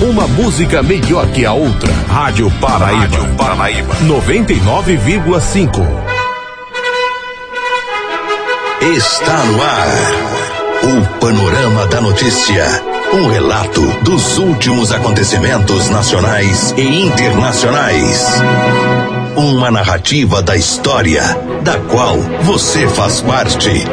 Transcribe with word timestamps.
Uma 0.00 0.28
música 0.28 0.80
melhor 0.80 1.26
que 1.32 1.44
a 1.44 1.52
outra. 1.52 1.92
Rádio 2.06 2.48
Paraíba. 2.60 3.00
Rádio 3.00 3.34
Paranaíba. 3.36 3.96
99,5. 3.96 5.84
Está 8.96 9.44
no 9.44 9.60
ar. 9.60 9.88
O 10.84 11.18
Panorama 11.18 11.84
da 11.88 12.00
Notícia. 12.00 12.64
Um 13.12 13.26
relato 13.26 13.80
dos 14.04 14.38
últimos 14.38 14.92
acontecimentos 14.92 15.90
nacionais 15.90 16.72
e 16.76 17.02
internacionais. 17.02 18.24
Uma 19.36 19.68
narrativa 19.68 20.40
da 20.40 20.54
história, 20.54 21.22
da 21.62 21.76
qual 21.76 22.18
você 22.44 22.86
faz 22.86 23.20
parte. 23.20 23.84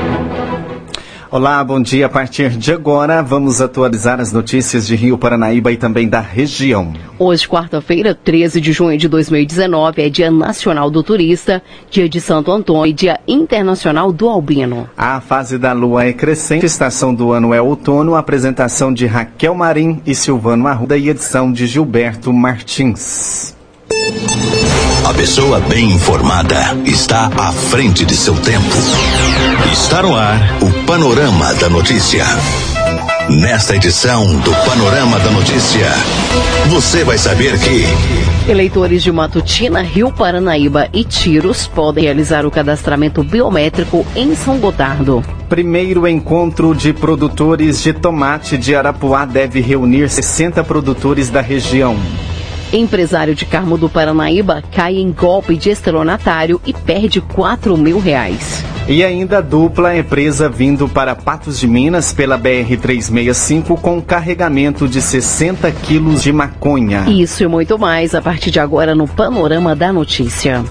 Olá, 1.36 1.62
bom 1.66 1.82
dia. 1.82 2.06
A 2.06 2.10
partir 2.10 2.52
de 2.52 2.72
agora, 2.72 3.22
vamos 3.22 3.60
atualizar 3.60 4.22
as 4.22 4.32
notícias 4.32 4.88
de 4.88 4.96
Rio 4.96 5.18
Paranaíba 5.18 5.70
e 5.70 5.76
também 5.76 6.08
da 6.08 6.22
região. 6.22 6.94
Hoje, 7.20 7.46
quarta-feira, 7.46 8.16
13 8.16 8.62
de 8.62 8.72
junho 8.72 8.98
de 8.98 9.10
2019, 9.10 10.02
é 10.02 10.10
Dia 10.10 10.32
Nacional 10.32 10.90
do 10.90 11.04
Turista, 11.04 11.62
Dia 11.92 12.08
de 12.08 12.22
Santo 12.22 12.54
Antônio 12.54 12.86
e 12.86 12.94
Dia 12.94 13.20
Internacional 13.28 14.14
do 14.14 14.30
Albino. 14.30 14.90
A 14.96 15.20
fase 15.20 15.58
da 15.58 15.74
lua 15.74 16.06
é 16.06 16.14
crescente, 16.14 16.66
estação 16.66 17.14
do 17.14 17.34
ano 17.34 17.54
é 17.54 17.62
outono, 17.62 18.16
apresentação 18.16 18.94
de 18.94 19.06
Raquel 19.06 19.56
Marim 19.56 20.02
e 20.06 20.16
Silvano 20.16 20.68
Arruda 20.68 20.98
e 20.98 21.10
edição 21.10 21.52
de 21.52 21.68
Gilberto 21.68 22.32
Martins. 22.32 23.54
A 25.04 25.14
pessoa 25.14 25.60
bem 25.60 25.92
informada 25.92 26.56
está 26.86 27.30
à 27.38 27.52
frente 27.52 28.06
de 28.06 28.16
seu 28.16 28.36
tempo. 28.36 28.74
Está 29.76 30.02
no 30.02 30.16
ar 30.16 30.40
o 30.62 30.86
Panorama 30.86 31.54
da 31.56 31.70
Notícia. 31.70 32.24
Nesta 33.30 33.76
edição 33.76 34.26
do 34.40 34.52
Panorama 34.66 35.20
da 35.20 35.30
Notícia, 35.30 35.88
você 36.70 37.04
vai 37.04 37.18
saber 37.18 37.60
que. 37.60 37.84
Eleitores 38.50 39.04
de 39.04 39.12
Matutina, 39.12 39.82
Rio 39.82 40.14
Paranaíba 40.14 40.88
e 40.94 41.04
Tiros 41.04 41.68
podem 41.68 42.06
realizar 42.06 42.46
o 42.46 42.52
cadastramento 42.52 43.22
biométrico 43.22 44.06
em 44.16 44.34
São 44.34 44.60
Gotardo. 44.60 45.22
Primeiro 45.50 46.08
encontro 46.08 46.74
de 46.74 46.94
produtores 46.94 47.84
de 47.84 47.92
tomate 47.92 48.58
de 48.58 48.74
Arapuá 48.74 49.26
deve 49.26 49.60
reunir 49.60 50.10
60 50.10 50.64
produtores 50.64 51.30
da 51.30 51.42
região. 51.42 51.98
Empresário 52.72 53.36
de 53.36 53.46
Carmo 53.46 53.78
do 53.78 53.90
Paranaíba 53.90 54.64
cai 54.72 54.96
em 54.96 55.12
golpe 55.12 55.58
de 55.58 55.70
estelionatário 55.70 56.62
e 56.66 56.72
perde 56.74 57.20
4 57.20 57.78
mil 57.78 58.00
reais. 58.00 58.65
E 58.88 59.04
ainda 59.04 59.42
dupla 59.42 59.94
é 59.94 60.04
presa 60.04 60.48
vindo 60.48 60.88
para 60.88 61.16
Patos 61.16 61.60
de 61.60 61.68
Minas 61.68 62.14
pela 62.14 62.38
BR-365 62.38 63.80
com 63.82 64.00
carregamento 64.00 64.88
de 64.88 65.02
60 65.02 65.72
quilos 65.72 66.22
de 66.22 66.32
maconha. 66.32 67.06
Isso 67.10 67.42
e 67.42 67.48
muito 67.48 67.80
mais 67.80 68.14
a 68.14 68.22
partir 68.22 68.52
de 68.52 68.60
agora 68.60 68.94
no 68.94 69.08
Panorama 69.08 69.76
da 69.76 69.92
Notícia. 69.92 70.64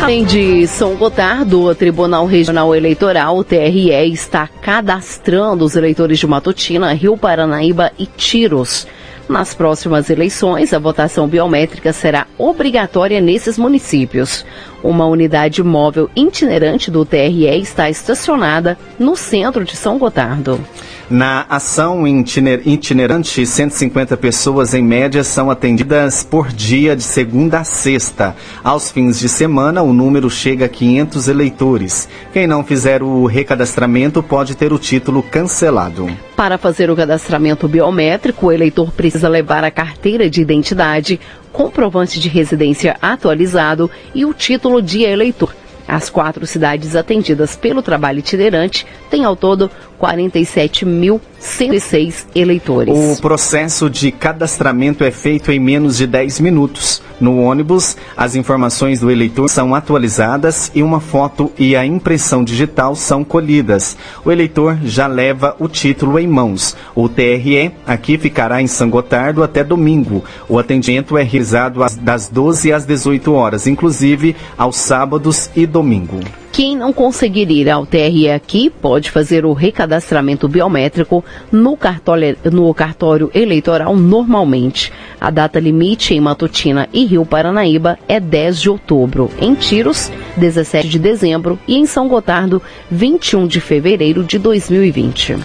Além 0.00 0.24
de 0.24 0.66
São 0.66 0.96
Gotardo, 0.96 1.62
o 1.62 1.74
Tribunal 1.76 2.26
Regional 2.26 2.74
Eleitoral, 2.74 3.38
o 3.38 3.44
TRE, 3.44 3.88
está 4.12 4.48
cadastrando 4.48 5.64
os 5.64 5.76
eleitores 5.76 6.18
de 6.18 6.26
Matutina, 6.26 6.92
Rio 6.92 7.16
Paranaíba 7.16 7.92
e 7.96 8.04
Tiros. 8.04 8.84
Nas 9.32 9.54
próximas 9.54 10.10
eleições, 10.10 10.74
a 10.74 10.78
votação 10.78 11.26
biométrica 11.26 11.90
será 11.90 12.26
obrigatória 12.36 13.18
nesses 13.18 13.56
municípios. 13.56 14.44
Uma 14.82 15.06
unidade 15.06 15.62
móvel 15.62 16.10
itinerante 16.16 16.90
do 16.90 17.04
TRE 17.04 17.46
está 17.60 17.88
estacionada 17.88 18.76
no 18.98 19.14
centro 19.14 19.64
de 19.64 19.76
São 19.76 19.98
Gotardo. 19.98 20.60
Na 21.08 21.44
ação 21.48 22.06
itinerante, 22.06 23.44
150 23.44 24.16
pessoas 24.16 24.72
em 24.72 24.82
média 24.82 25.22
são 25.22 25.50
atendidas 25.50 26.24
por 26.24 26.48
dia 26.48 26.96
de 26.96 27.02
segunda 27.02 27.60
a 27.60 27.64
sexta. 27.64 28.34
Aos 28.64 28.90
fins 28.90 29.20
de 29.20 29.28
semana, 29.28 29.82
o 29.82 29.92
número 29.92 30.30
chega 30.30 30.64
a 30.64 30.68
500 30.70 31.28
eleitores. 31.28 32.08
Quem 32.32 32.46
não 32.46 32.64
fizer 32.64 33.02
o 33.02 33.26
recadastramento 33.26 34.22
pode 34.22 34.54
ter 34.54 34.72
o 34.72 34.78
título 34.78 35.22
cancelado. 35.22 36.08
Para 36.34 36.56
fazer 36.56 36.90
o 36.90 36.96
cadastramento 36.96 37.68
biométrico, 37.68 38.46
o 38.46 38.52
eleitor 38.52 38.90
precisa 38.90 39.28
levar 39.28 39.64
a 39.64 39.70
carteira 39.70 40.30
de 40.30 40.40
identidade, 40.40 41.20
comprovante 41.52 42.18
de 42.18 42.28
residência 42.28 42.96
atualizado 43.00 43.90
e 44.14 44.24
o 44.24 44.32
título 44.32 44.80
de 44.80 45.02
eleitor. 45.02 45.54
As 45.86 46.08
quatro 46.08 46.46
cidades 46.46 46.96
atendidas 46.96 47.56
pelo 47.56 47.82
trabalho 47.82 48.20
itinerante 48.20 48.86
têm 49.10 49.24
ao 49.24 49.36
todo 49.36 49.70
47.106 50.02 52.26
eleitores. 52.34 52.92
O 52.92 53.16
processo 53.22 53.88
de 53.88 54.10
cadastramento 54.10 55.04
é 55.04 55.12
feito 55.12 55.52
em 55.52 55.60
menos 55.60 55.98
de 55.98 56.08
10 56.08 56.40
minutos. 56.40 57.00
No 57.20 57.40
ônibus, 57.40 57.96
as 58.16 58.34
informações 58.34 58.98
do 58.98 59.08
eleitor 59.08 59.48
são 59.48 59.76
atualizadas 59.76 60.72
e 60.74 60.82
uma 60.82 60.98
foto 60.98 61.52
e 61.56 61.76
a 61.76 61.86
impressão 61.86 62.42
digital 62.42 62.96
são 62.96 63.22
colhidas. 63.22 63.96
O 64.24 64.32
eleitor 64.32 64.76
já 64.82 65.06
leva 65.06 65.54
o 65.60 65.68
título 65.68 66.18
em 66.18 66.26
mãos. 66.26 66.76
O 66.96 67.08
TRE 67.08 67.70
aqui 67.86 68.18
ficará 68.18 68.60
em 68.60 68.66
São 68.66 68.90
Gotardo 68.90 69.44
até 69.44 69.62
domingo. 69.62 70.24
O 70.48 70.58
atendimento 70.58 71.16
é 71.16 71.22
realizado 71.22 71.78
das 72.00 72.28
12 72.28 72.72
às 72.72 72.84
18 72.84 73.32
horas, 73.32 73.68
inclusive 73.68 74.34
aos 74.58 74.78
sábados 74.78 75.48
e 75.54 75.64
domingo. 75.64 76.18
Quem 76.52 76.76
não 76.76 76.92
conseguir 76.92 77.50
ir 77.50 77.70
ao 77.70 77.86
TRE 77.86 78.30
aqui 78.30 78.68
pode 78.68 79.10
fazer 79.10 79.46
o 79.46 79.54
recadastramento 79.54 80.46
biométrico 80.46 81.24
no 81.50 81.78
cartório, 81.78 82.36
no 82.52 82.74
cartório 82.74 83.30
eleitoral 83.34 83.96
normalmente. 83.96 84.92
A 85.18 85.30
data 85.30 85.58
limite 85.58 86.12
em 86.12 86.20
Matutina 86.20 86.90
e 86.92 87.06
Rio 87.06 87.24
Paranaíba 87.24 87.98
é 88.06 88.20
10 88.20 88.60
de 88.60 88.68
outubro. 88.68 89.30
Em 89.40 89.54
Tiros, 89.54 90.12
17 90.36 90.90
de 90.90 90.98
dezembro 90.98 91.58
e 91.66 91.78
em 91.78 91.86
São 91.86 92.06
Gotardo, 92.06 92.60
21 92.90 93.46
de 93.46 93.58
fevereiro 93.58 94.22
de 94.22 94.38
2020. 94.38 95.36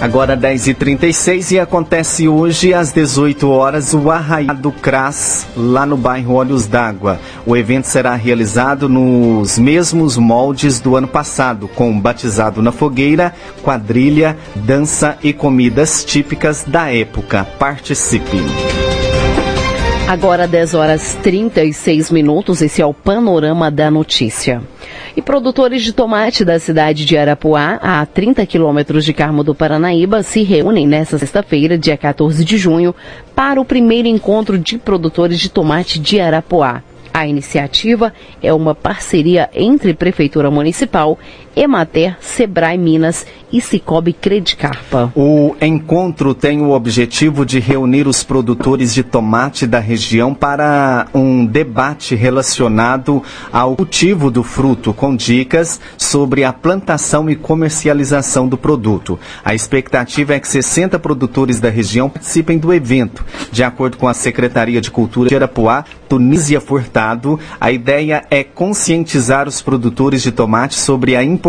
Agora 0.00 0.36
10h36 0.36 1.52
e 1.52 1.58
acontece 1.58 2.28
hoje 2.28 2.74
às 2.74 2.92
18 2.92 3.48
horas 3.48 3.94
o 3.94 4.10
Arraiado 4.10 4.70
Cras, 4.70 5.46
lá 5.56 5.86
no 5.86 5.96
bairro 5.96 6.34
Olhos 6.34 6.66
d'Água. 6.66 7.18
O 7.46 7.56
evento 7.56 7.86
será 7.86 8.14
realizado 8.14 8.90
nos 8.90 9.58
mesmos 9.58 10.18
moldes 10.18 10.80
do 10.80 10.96
ano 10.96 11.08
passado, 11.08 11.66
com 11.66 11.98
batizado 11.98 12.60
na 12.60 12.72
fogueira, 12.72 13.34
quadrilha, 13.62 14.36
dança 14.54 15.16
e 15.22 15.32
comidas 15.32 16.04
típicas 16.04 16.62
da 16.64 16.92
época. 16.92 17.46
Participe! 17.58 18.36
Agora 20.08 20.46
10 20.46 20.74
horas 20.74 21.18
36 21.20 22.12
minutos, 22.12 22.62
esse 22.62 22.80
é 22.80 22.86
o 22.86 22.94
panorama 22.94 23.72
da 23.72 23.90
notícia. 23.90 24.62
E 25.16 25.20
produtores 25.20 25.82
de 25.82 25.92
tomate 25.92 26.44
da 26.44 26.60
cidade 26.60 27.04
de 27.04 27.18
Arapuá, 27.18 27.80
a 27.82 28.06
30 28.06 28.46
quilômetros 28.46 29.04
de 29.04 29.12
Carmo 29.12 29.42
do 29.42 29.52
Paranaíba, 29.52 30.22
se 30.22 30.44
reúnem 30.44 30.86
nesta 30.86 31.18
sexta-feira, 31.18 31.76
dia 31.76 31.96
14 31.96 32.44
de 32.44 32.56
junho, 32.56 32.94
para 33.34 33.60
o 33.60 33.64
primeiro 33.64 34.06
encontro 34.06 34.56
de 34.56 34.78
produtores 34.78 35.40
de 35.40 35.50
tomate 35.50 35.98
de 35.98 36.20
Arapuá. 36.20 36.84
A 37.12 37.26
iniciativa 37.26 38.12
é 38.40 38.52
uma 38.52 38.74
parceria 38.74 39.50
entre 39.54 39.92
Prefeitura 39.92 40.50
Municipal, 40.50 41.18
Emater, 41.56 42.18
Sebrae 42.20 42.76
Minas 42.76 43.24
e 43.50 43.62
Cicobi 43.62 44.12
Credicarpa. 44.12 45.10
O 45.16 45.56
encontro 45.58 46.34
tem 46.34 46.60
o 46.60 46.72
objetivo 46.72 47.46
de 47.46 47.58
reunir 47.58 48.06
os 48.06 48.22
produtores 48.22 48.92
de 48.92 49.02
tomate 49.02 49.66
da 49.66 49.78
região 49.78 50.34
para 50.34 51.06
um 51.14 51.46
debate 51.46 52.14
relacionado 52.14 53.22
ao 53.50 53.74
cultivo 53.74 54.30
do 54.30 54.42
fruto, 54.42 54.92
com 54.92 55.16
dicas 55.16 55.80
sobre 55.96 56.44
a 56.44 56.52
plantação 56.52 57.30
e 57.30 57.34
comercialização 57.34 58.46
do 58.46 58.58
produto. 58.58 59.18
A 59.42 59.54
expectativa 59.54 60.34
é 60.34 60.40
que 60.40 60.48
60 60.48 60.98
produtores 60.98 61.58
da 61.58 61.70
região 61.70 62.10
participem 62.10 62.58
do 62.58 62.74
evento. 62.74 63.24
De 63.50 63.64
acordo 63.64 63.96
com 63.96 64.06
a 64.06 64.12
Secretaria 64.12 64.80
de 64.82 64.90
Cultura 64.90 65.30
de 65.30 65.36
Arapuá, 65.36 65.86
Tunísia 66.06 66.60
Furtado, 66.60 67.40
a 67.58 67.72
ideia 67.72 68.24
é 68.30 68.44
conscientizar 68.44 69.48
os 69.48 69.62
produtores 69.62 70.22
de 70.22 70.30
tomate 70.30 70.74
sobre 70.74 71.16
a 71.16 71.24
importância 71.24 71.45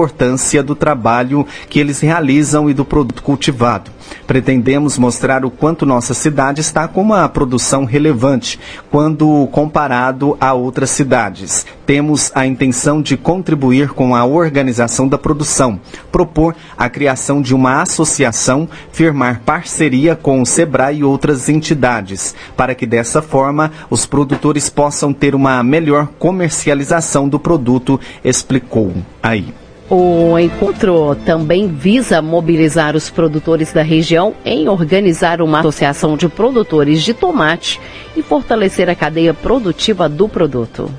do 0.63 0.75
trabalho 0.75 1.45
que 1.69 1.79
eles 1.79 1.99
realizam 1.99 2.69
e 2.69 2.73
do 2.73 2.85
produto 2.85 3.23
cultivado. 3.23 3.91
Pretendemos 4.25 4.97
mostrar 4.97 5.45
o 5.45 5.51
quanto 5.51 5.85
nossa 5.85 6.13
cidade 6.13 6.61
está 6.61 6.88
com 6.88 7.01
uma 7.01 7.27
produção 7.27 7.85
relevante 7.85 8.59
quando 8.91 9.47
comparado 9.51 10.38
a 10.39 10.53
outras 10.53 10.89
cidades. 10.89 11.65
Temos 11.85 12.31
a 12.35 12.45
intenção 12.45 13.01
de 13.01 13.15
contribuir 13.15 13.89
com 13.89 14.15
a 14.15 14.25
organização 14.25 15.07
da 15.07 15.17
produção, 15.17 15.79
propor 16.11 16.55
a 16.77 16.89
criação 16.89 17.41
de 17.41 17.55
uma 17.55 17.81
associação, 17.81 18.67
firmar 18.91 19.41
parceria 19.45 20.15
com 20.15 20.41
o 20.41 20.45
SEBRAE 20.45 21.00
e 21.00 21.03
outras 21.03 21.47
entidades, 21.47 22.35
para 22.55 22.75
que 22.75 22.85
dessa 22.85 23.21
forma 23.21 23.71
os 23.89 24.05
produtores 24.05 24.69
possam 24.69 25.13
ter 25.13 25.33
uma 25.33 25.63
melhor 25.63 26.07
comercialização 26.19 27.29
do 27.29 27.39
produto, 27.39 28.00
explicou 28.23 28.93
aí. 29.23 29.53
O 29.89 30.38
encontro 30.38 31.16
também 31.25 31.68
visa 31.68 32.22
mobilizar 32.22 32.94
os 32.94 33.10
produtores 33.10 33.72
da 33.72 33.81
região 33.81 34.36
em 34.44 34.68
organizar 34.68 35.42
uma 35.42 35.60
associação 35.60 36.18
de 36.18 36.28
produtores 36.28 37.01
de 37.04 37.13
tomate 37.13 37.80
e 38.16 38.22
fortalecer 38.22 38.89
a 38.89 38.95
cadeia 38.95 39.34
produtiva 39.34 40.10
do 40.10 40.28
produto. 40.28 40.92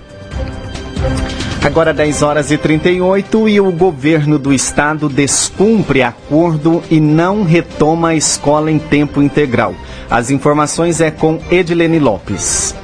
Agora 1.62 1.92
10 1.92 2.22
horas 2.22 2.50
e 2.50 2.56
38 2.56 3.48
e 3.48 3.60
o 3.60 3.70
governo 3.70 4.38
do 4.38 4.54
estado 4.54 5.06
descumpre 5.08 6.02
acordo 6.02 6.82
e 6.90 6.98
não 6.98 7.42
retoma 7.42 8.10
a 8.10 8.14
escola 8.14 8.70
em 8.70 8.78
tempo 8.78 9.20
integral. 9.20 9.74
As 10.08 10.30
informações 10.30 11.00
é 11.02 11.10
com 11.10 11.38
Edilene 11.50 11.98
Lopes 11.98 12.74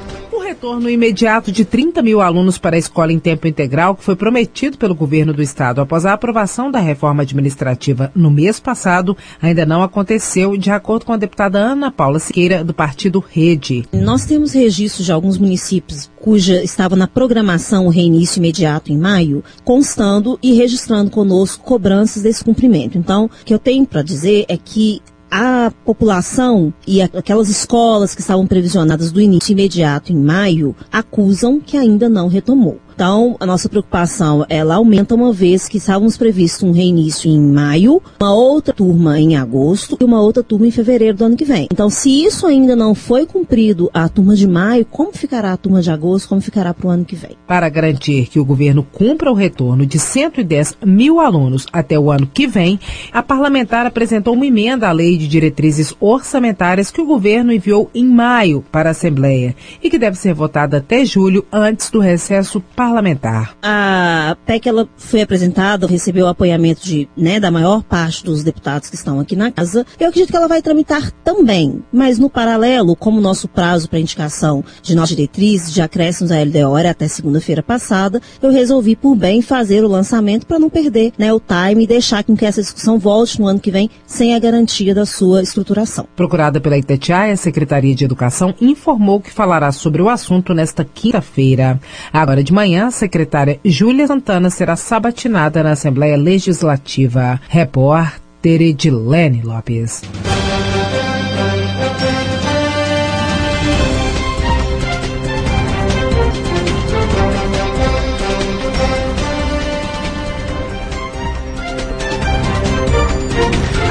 retorno 0.55 0.89
imediato 0.89 1.51
de 1.51 1.65
30 1.65 2.01
mil 2.01 2.21
alunos 2.21 2.57
para 2.57 2.77
a 2.77 2.79
escola 2.79 3.11
em 3.11 3.19
tempo 3.19 3.45
integral, 3.45 3.93
que 3.93 4.03
foi 4.05 4.15
prometido 4.15 4.77
pelo 4.77 4.95
governo 4.95 5.33
do 5.33 5.41
estado 5.41 5.81
após 5.81 6.05
a 6.05 6.13
aprovação 6.13 6.71
da 6.71 6.79
reforma 6.79 7.23
administrativa 7.23 8.09
no 8.15 8.31
mês 8.31 8.57
passado, 8.57 9.17
ainda 9.41 9.65
não 9.65 9.83
aconteceu, 9.83 10.55
de 10.55 10.71
acordo 10.71 11.05
com 11.05 11.11
a 11.11 11.17
deputada 11.17 11.59
Ana 11.59 11.91
Paula 11.91 12.19
Siqueira, 12.19 12.63
do 12.63 12.73
partido 12.73 13.19
Rede. 13.19 13.85
Nós 13.91 14.25
temos 14.25 14.53
registros 14.53 15.05
de 15.05 15.11
alguns 15.11 15.37
municípios 15.37 16.09
cuja 16.21 16.63
estava 16.63 16.95
na 16.95 17.07
programação 17.07 17.85
o 17.85 17.89
reinício 17.89 18.39
imediato 18.39 18.93
em 18.93 18.97
maio, 18.97 19.43
constando 19.63 20.39
e 20.41 20.53
registrando 20.53 21.11
conosco 21.11 21.65
cobranças 21.65 22.23
desse 22.23 22.43
cumprimento. 22.43 22.97
Então, 22.97 23.25
o 23.25 23.29
que 23.45 23.53
eu 23.53 23.59
tenho 23.59 23.85
para 23.85 24.01
dizer 24.01 24.45
é 24.47 24.57
que 24.57 25.01
a 25.29 25.71
população 25.83 26.73
e 26.87 27.01
aquelas 27.01 27.49
escolas 27.49 28.15
que 28.15 28.21
estavam 28.21 28.45
previsionadas 28.47 29.11
do 29.11 29.21
início 29.21 29.51
imediato 29.51 30.11
em 30.11 30.17
maio 30.17 30.75
acusam 30.91 31.59
que 31.59 31.77
ainda 31.77 32.07
não 32.07 32.27
retomou. 32.27 32.79
Então, 32.95 33.35
a 33.41 33.45
nossa 33.45 33.67
preocupação, 33.67 34.45
ela 34.47 34.75
aumenta 34.75 35.13
uma 35.13 35.33
vez 35.33 35.67
que 35.67 35.79
estávamos 35.79 36.15
previsto 36.15 36.65
um 36.65 36.71
reinício 36.71 37.29
em 37.29 37.37
maio, 37.37 38.01
uma 38.21 38.33
outra 38.33 38.73
turma 38.73 39.19
em 39.19 39.35
agosto 39.35 39.97
e 39.99 40.03
uma 40.05 40.21
outra 40.21 40.41
turma 40.41 40.65
em 40.65 40.71
fevereiro 40.71 41.17
do 41.17 41.25
ano 41.25 41.35
que 41.35 41.43
vem. 41.43 41.67
Então, 41.69 41.89
se 41.89 42.23
isso 42.23 42.47
ainda 42.47 42.73
não 42.73 42.95
foi 42.95 43.25
cumprido, 43.25 43.91
a 43.93 44.07
turma 44.07 44.33
de 44.33 44.47
maio, 44.47 44.85
como 44.85 45.11
ficará 45.11 45.51
a 45.51 45.57
turma 45.57 45.81
de 45.81 45.91
agosto, 45.91 46.29
como 46.29 46.39
ficará 46.39 46.73
para 46.73 46.87
o 46.87 46.89
ano 46.89 47.03
que 47.03 47.17
vem? 47.17 47.31
Para 47.45 47.67
garantir 47.67 48.27
que 48.27 48.39
o 48.39 48.45
governo 48.45 48.81
cumpra 48.81 49.29
o 49.29 49.35
retorno 49.35 49.85
de 49.85 49.99
110 49.99 50.77
mil 50.85 51.19
alunos 51.19 51.65
até 51.73 51.99
o 51.99 52.09
ano 52.09 52.25
que 52.25 52.47
vem, 52.47 52.79
a 53.11 53.21
parlamentar 53.21 53.85
apresentou 53.85 54.35
uma 54.35 54.47
emenda 54.47 54.87
à 54.87 54.93
lei 54.93 55.17
de 55.17 55.27
diretrizes 55.27 55.93
orçamentárias 55.99 56.91
que 56.91 57.01
o 57.01 57.05
governo 57.05 57.51
enviou 57.51 57.91
em 57.93 58.05
maio 58.05 58.63
para 58.71 58.89
a 58.89 58.91
Assembleia 58.91 59.53
e 59.83 59.89
que 59.89 59.99
deve 59.99 60.17
ser 60.17 60.33
votada 60.33 60.77
até 60.77 61.03
julho, 61.03 61.45
antes 61.51 61.89
do 61.89 61.99
recesso 61.99 62.61
parlamentar 62.61 62.84
parlamentar. 62.85 63.57
A 63.63 64.37
PEC 64.45 64.69
ela 64.69 64.87
foi 64.95 65.21
apresentada, 65.21 65.87
recebeu 65.87 66.25
o 66.25 66.29
apoiamento 66.29 66.83
de, 66.83 67.09
né, 67.17 67.39
da 67.39 67.49
maior 67.49 67.81
parte 67.81 68.23
dos 68.23 68.43
deputados 68.43 68.89
que 68.89 68.95
estão 68.95 69.19
aqui 69.19 69.35
na 69.35 69.51
casa. 69.51 69.85
Eu 69.99 70.09
acredito 70.09 70.29
que 70.29 70.37
ela 70.37 70.47
vai 70.47 70.61
tramitar 70.61 71.11
também, 71.23 71.83
mas 71.91 72.19
no 72.19 72.29
paralelo, 72.29 72.95
como 72.95 73.17
o 73.17 73.21
nosso 73.21 73.47
prazo 73.47 73.89
para 73.89 73.99
indicação 73.99 74.63
de 74.83 74.93
nossas 74.93 75.15
diretrizes 75.15 75.73
de 75.73 75.81
acréscimos 75.81 76.31
à 76.31 76.41
LDO 76.43 76.77
era 76.77 76.91
até 76.91 77.07
segunda-feira 77.07 77.63
passada, 77.63 78.21
eu 78.41 78.51
resolvi 78.51 78.95
por 78.95 79.15
bem 79.15 79.41
fazer 79.41 79.83
o 79.83 79.87
lançamento 79.87 80.45
para 80.45 80.59
não 80.59 80.69
perder 80.69 81.11
né, 81.17 81.33
o 81.33 81.39
time 81.39 81.83
e 81.83 81.87
deixar 81.87 82.23
com 82.23 82.35
que 82.35 82.45
essa 82.45 82.61
discussão 82.61 82.99
volte 82.99 83.39
no 83.39 83.47
ano 83.47 83.59
que 83.59 83.71
vem 83.71 83.89
sem 84.05 84.35
a 84.35 84.39
garantia 84.39 84.93
da 84.93 85.05
sua 85.05 85.41
estruturação. 85.41 86.07
Procurada 86.15 86.61
pela 86.61 86.77
Itetiaia, 86.77 87.33
a 87.33 87.37
Secretaria 87.37 87.95
de 87.95 88.05
Educação 88.05 88.53
informou 88.61 89.19
que 89.19 89.31
falará 89.31 89.71
sobre 89.71 90.01
o 90.01 90.09
assunto 90.09 90.53
nesta 90.53 90.85
quinta-feira. 90.85 91.79
Agora 92.13 92.43
de 92.43 92.53
manhã, 92.53 92.74
Amanhã, 92.75 92.87
a 92.87 92.91
secretária 92.91 93.59
Júlia 93.63 94.05
Santana 94.05 94.49
será 94.49 94.75
sabatinada 94.75 95.63
na 95.63 95.71
Assembleia 95.71 96.17
Legislativa. 96.17 97.39
Repórter 97.47 98.61
Edilene 98.61 99.41
Lopes. 99.41 100.01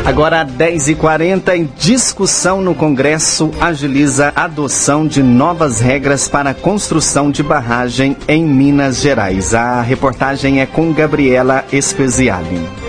Agora, 0.05 0.45
10h40, 0.45 1.57
em 1.57 1.65
discussão 1.79 2.61
no 2.61 2.75
Congresso, 2.75 3.51
agiliza 3.59 4.35
a 4.37 4.45
adoção 4.45 5.07
de 5.07 5.23
novas 5.23 5.81
regras 5.81 6.29
para 6.29 6.51
a 6.51 6.55
construção 6.55 7.31
de 7.31 7.43
barragem 7.43 8.15
em 8.29 8.45
Minas 8.45 9.01
Gerais. 9.01 9.55
A 9.55 9.81
reportagem 9.81 10.61
é 10.61 10.67
com 10.67 10.93
Gabriela 10.93 11.65
Espeziale. 11.73 12.84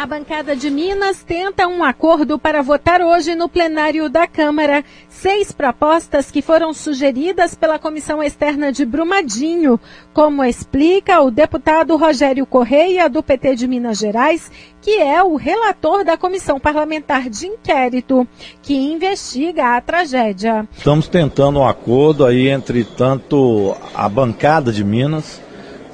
A 0.00 0.06
bancada 0.06 0.56
de 0.56 0.70
Minas 0.70 1.22
tenta 1.22 1.68
um 1.68 1.84
acordo 1.84 2.38
para 2.38 2.62
votar 2.62 3.02
hoje 3.02 3.34
no 3.34 3.50
plenário 3.50 4.08
da 4.08 4.26
Câmara. 4.26 4.82
Seis 5.10 5.52
propostas 5.52 6.30
que 6.30 6.40
foram 6.40 6.72
sugeridas 6.72 7.54
pela 7.54 7.78
Comissão 7.78 8.22
Externa 8.22 8.72
de 8.72 8.86
Brumadinho, 8.86 9.78
como 10.14 10.42
explica 10.42 11.20
o 11.20 11.30
deputado 11.30 11.94
Rogério 11.98 12.46
Correia, 12.46 13.10
do 13.10 13.22
PT 13.22 13.56
de 13.56 13.68
Minas 13.68 13.98
Gerais, 13.98 14.50
que 14.80 14.92
é 14.92 15.22
o 15.22 15.36
relator 15.36 16.02
da 16.02 16.16
Comissão 16.16 16.58
Parlamentar 16.58 17.28
de 17.28 17.48
Inquérito, 17.48 18.26
que 18.62 18.74
investiga 18.74 19.76
a 19.76 19.82
tragédia. 19.82 20.66
Estamos 20.74 21.08
tentando 21.08 21.58
um 21.58 21.68
acordo 21.68 22.24
aí 22.24 22.48
entre 22.48 22.84
tanto 22.84 23.76
a 23.94 24.08
bancada 24.08 24.72
de 24.72 24.82
Minas 24.82 25.42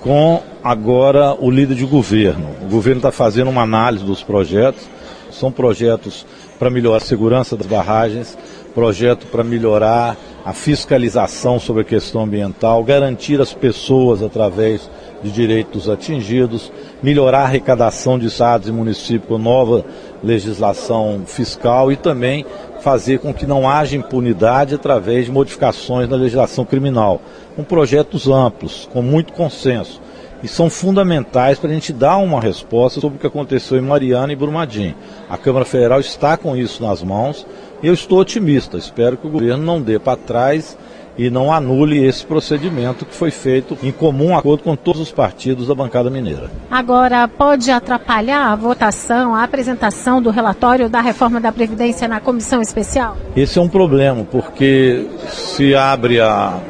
com 0.07 0.41
agora 0.63 1.35
o 1.35 1.51
líder 1.51 1.75
de 1.75 1.85
governo. 1.85 2.51
O 2.63 2.71
governo 2.71 3.01
está 3.01 3.11
fazendo 3.11 3.51
uma 3.51 3.63
análise 3.63 4.05
dos 4.05 4.23
projetos. 4.23 4.89
São 5.33 5.51
projetos 5.51 6.25
para 6.61 6.71
melhorar 6.71 6.99
a 6.99 7.01
segurança 7.01 7.57
das 7.57 7.67
barragens, 7.67 8.39
projeto 8.73 9.27
para 9.27 9.43
melhorar 9.43 10.17
a 10.45 10.53
fiscalização 10.53 11.59
sobre 11.59 11.83
a 11.83 11.85
questão 11.85 12.23
ambiental, 12.23 12.85
garantir 12.85 13.41
as 13.41 13.53
pessoas 13.53 14.23
através 14.23 14.89
de 15.25 15.31
direitos 15.33 15.89
atingidos, 15.89 16.71
melhorar 17.03 17.41
a 17.41 17.45
arrecadação 17.45 18.17
de 18.17 18.27
estados 18.27 18.69
e 18.69 18.73
municípios 18.73 19.27
com 19.27 19.39
nova 19.39 19.85
legislação 20.23 21.23
fiscal 21.27 21.91
e 21.91 21.97
também 21.97 22.47
fazer 22.87 23.19
com 23.19 23.35
que 23.35 23.49
não 23.49 23.69
haja 23.69 23.97
impunidade 23.97 24.77
através 24.77 25.25
de 25.25 25.33
modificações 25.33 26.09
na 26.09 26.15
legislação 26.15 26.65
criminal 26.65 27.21
com 27.57 27.65
projetos 27.65 28.29
amplos, 28.29 28.89
com 28.93 29.03
muito 29.03 29.33
consenso. 29.33 30.01
E 30.41 30.47
são 30.47 30.71
fundamentais 30.71 31.59
para 31.59 31.69
a 31.69 31.73
gente 31.73 31.93
dar 31.93 32.19
uma 32.19 32.41
resposta 32.41 33.01
sobre 33.01 33.17
o 33.17 33.21
que 33.21 33.27
aconteceu 33.27 33.77
em 33.77 33.81
Mariana 33.81 34.33
e 34.33 34.37
Brumadinho. 34.37 34.95
A 35.29 35.37
Câmara 35.37 35.65
Federal 35.65 35.99
está 35.99 36.37
com 36.37 36.57
isso 36.57 36.81
nas 36.81 37.03
mãos 37.03 37.45
e 37.83 37.89
eu 37.89 37.93
estou 37.93 38.21
otimista. 38.21 38.79
Espero 38.79 39.17
que 39.17 39.27
o 39.27 39.31
governo 39.31 39.65
não 39.65 39.83
dê 39.83 39.99
para 39.99 40.17
trás 40.17 40.79
e 41.19 41.31
não 41.31 41.53
anule 41.53 42.05
esse 42.05 42.25
procedimento 42.25 43.05
que 43.05 43.15
foi 43.15 43.31
feito 43.31 43.77
em 43.83 43.91
comum 43.91 44.37
acordo 44.37 44.63
com 44.63 44.77
todos 44.77 45.01
os 45.01 45.11
partidos 45.11 45.69
da 45.69 45.75
bancada 45.75 46.11
mineira. 46.11 46.51
Agora, 46.71 47.27
pode 47.27 47.71
atrapalhar 47.71 48.53
a 48.53 48.57
votação, 48.57 49.35
a 49.35 49.43
apresentação 49.43 50.21
do 50.21 50.31
relatório 50.31 50.89
da 50.89 51.01
reforma 51.01 51.41
da 51.41 51.51
Previdência 51.53 52.07
na 52.07 52.21
comissão 52.21 52.61
especial? 52.61 53.17
Esse 53.35 53.59
é 53.59 53.63
um 53.63 53.69
problema, 53.69 54.25
porque 54.25 55.07
se 55.29 55.75
abre 55.75 56.21
a 56.21 56.61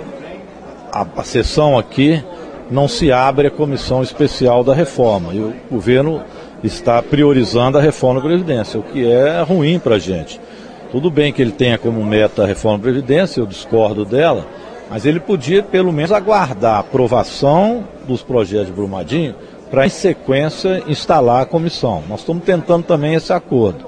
a, 0.97 1.07
a 1.21 1.25
sessão 1.25 1.77
aqui 1.77 2.23
não 2.71 2.89
se 2.89 3.13
abre 3.13 3.49
a 3.49 3.51
comissão 3.51 4.03
especial 4.03 4.65
da 4.65 4.75
reforma. 4.75 5.35
E 5.35 5.39
o 5.39 5.55
governo 5.71 6.23
está 6.65 7.03
priorizando 7.03 7.79
a 7.79 7.81
reforma 7.81 8.21
da 8.21 8.27
Previdência, 8.27 8.81
o 8.81 8.83
que 8.83 9.07
é 9.07 9.43
ruim 9.43 9.79
para 9.79 9.97
a 9.97 9.99
gente. 9.99 10.41
Tudo 10.91 11.11
bem 11.11 11.33
que 11.33 11.43
ele 11.43 11.53
tenha 11.53 11.77
como 11.77 12.05
meta 12.05 12.45
a 12.45 12.47
reforma 12.47 12.79
da 12.79 12.83
Previdência, 12.85 13.41
eu 13.41 13.47
discordo 13.47 14.05
dela, 14.05 14.47
mas 14.89 15.05
ele 15.05 15.19
podia 15.19 15.63
pelo 15.63 15.93
menos 15.93 16.13
aguardar 16.13 16.77
a 16.77 16.79
aprovação 16.79 17.85
dos 18.07 18.23
projetos 18.23 18.69
de 18.69 18.73
Brumadinho 18.73 19.35
para, 19.71 19.85
em 19.85 19.91
sequência, 19.91 20.85
instalar 20.87 21.43
a 21.43 21.47
comissão. 21.47 22.05
Nós 22.09 22.21
estamos 22.21 22.45
tentando 22.45 22.85
também 22.85 23.15
esse 23.15 23.33
acordo. 23.33 23.85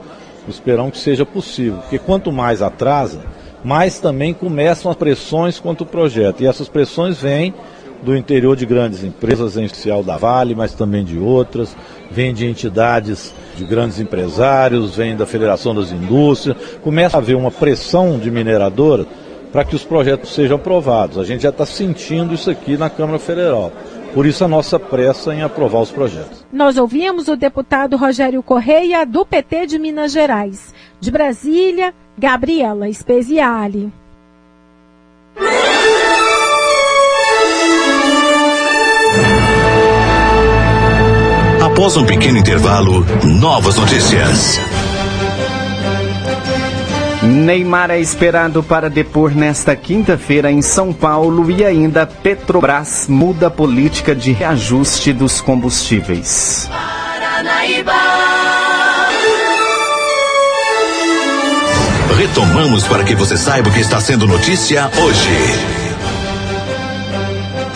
Esperamos 0.48 0.92
que 0.92 0.98
seja 0.98 1.24
possível, 1.24 1.78
porque 1.78 1.98
quanto 1.98 2.32
mais 2.32 2.62
atrasa, 2.62 3.20
mas 3.62 4.00
também 4.00 4.34
começam 4.34 4.90
as 4.90 4.96
pressões 4.96 5.60
contra 5.60 5.84
o 5.84 5.86
projeto. 5.86 6.42
E 6.42 6.46
essas 6.46 6.68
pressões 6.68 7.20
vêm 7.20 7.54
do 8.02 8.16
interior 8.16 8.56
de 8.56 8.64
grandes 8.64 9.04
empresas, 9.04 9.56
em 9.56 9.64
especial 9.64 10.02
da 10.02 10.16
Vale, 10.16 10.54
mas 10.54 10.72
também 10.72 11.04
de 11.04 11.18
outras, 11.18 11.76
vêm 12.10 12.32
de 12.32 12.46
entidades 12.46 13.34
de 13.56 13.64
grandes 13.64 14.00
empresários, 14.00 14.96
vêm 14.96 15.16
da 15.16 15.26
Federação 15.26 15.74
das 15.74 15.90
Indústrias. 15.90 16.56
Começa 16.82 17.16
a 17.16 17.20
haver 17.20 17.36
uma 17.36 17.50
pressão 17.50 18.18
de 18.18 18.30
mineradora 18.30 19.06
para 19.52 19.64
que 19.64 19.74
os 19.74 19.84
projetos 19.84 20.34
sejam 20.34 20.56
aprovados. 20.56 21.18
A 21.18 21.24
gente 21.24 21.42
já 21.42 21.50
está 21.50 21.66
sentindo 21.66 22.34
isso 22.34 22.50
aqui 22.50 22.76
na 22.76 22.90
Câmara 22.90 23.18
Federal. 23.18 23.72
Por 24.14 24.26
isso 24.26 24.44
a 24.44 24.48
nossa 24.48 24.78
pressa 24.78 25.34
em 25.34 25.42
aprovar 25.42 25.80
os 25.80 25.90
projetos. 25.90 26.44
Nós 26.52 26.76
ouvimos 26.76 27.28
o 27.28 27.36
deputado 27.36 27.96
Rogério 27.96 28.42
Correia, 28.42 29.04
do 29.04 29.24
PT 29.24 29.66
de 29.66 29.78
Minas 29.78 30.12
Gerais. 30.12 30.74
De 30.98 31.10
Brasília, 31.10 31.94
Gabriela 32.16 32.92
Speziale. 32.92 33.92
Após 41.78 41.96
um 41.96 42.04
pequeno 42.04 42.36
intervalo, 42.36 43.06
novas 43.22 43.76
notícias. 43.76 44.58
Neymar 47.22 47.92
é 47.92 48.00
esperado 48.00 48.64
para 48.64 48.90
depor 48.90 49.32
nesta 49.32 49.76
quinta-feira 49.76 50.50
em 50.50 50.60
São 50.60 50.92
Paulo 50.92 51.48
e 51.48 51.64
ainda 51.64 52.04
Petrobras 52.04 53.06
muda 53.08 53.46
a 53.46 53.50
política 53.50 54.12
de 54.12 54.32
reajuste 54.32 55.12
dos 55.12 55.40
combustíveis. 55.40 56.68
Paranaíba. 56.68 57.92
Retomamos 62.16 62.88
para 62.88 63.04
que 63.04 63.14
você 63.14 63.36
saiba 63.36 63.68
o 63.68 63.72
que 63.72 63.78
está 63.78 64.00
sendo 64.00 64.26
notícia 64.26 64.90
hoje. 65.00 65.87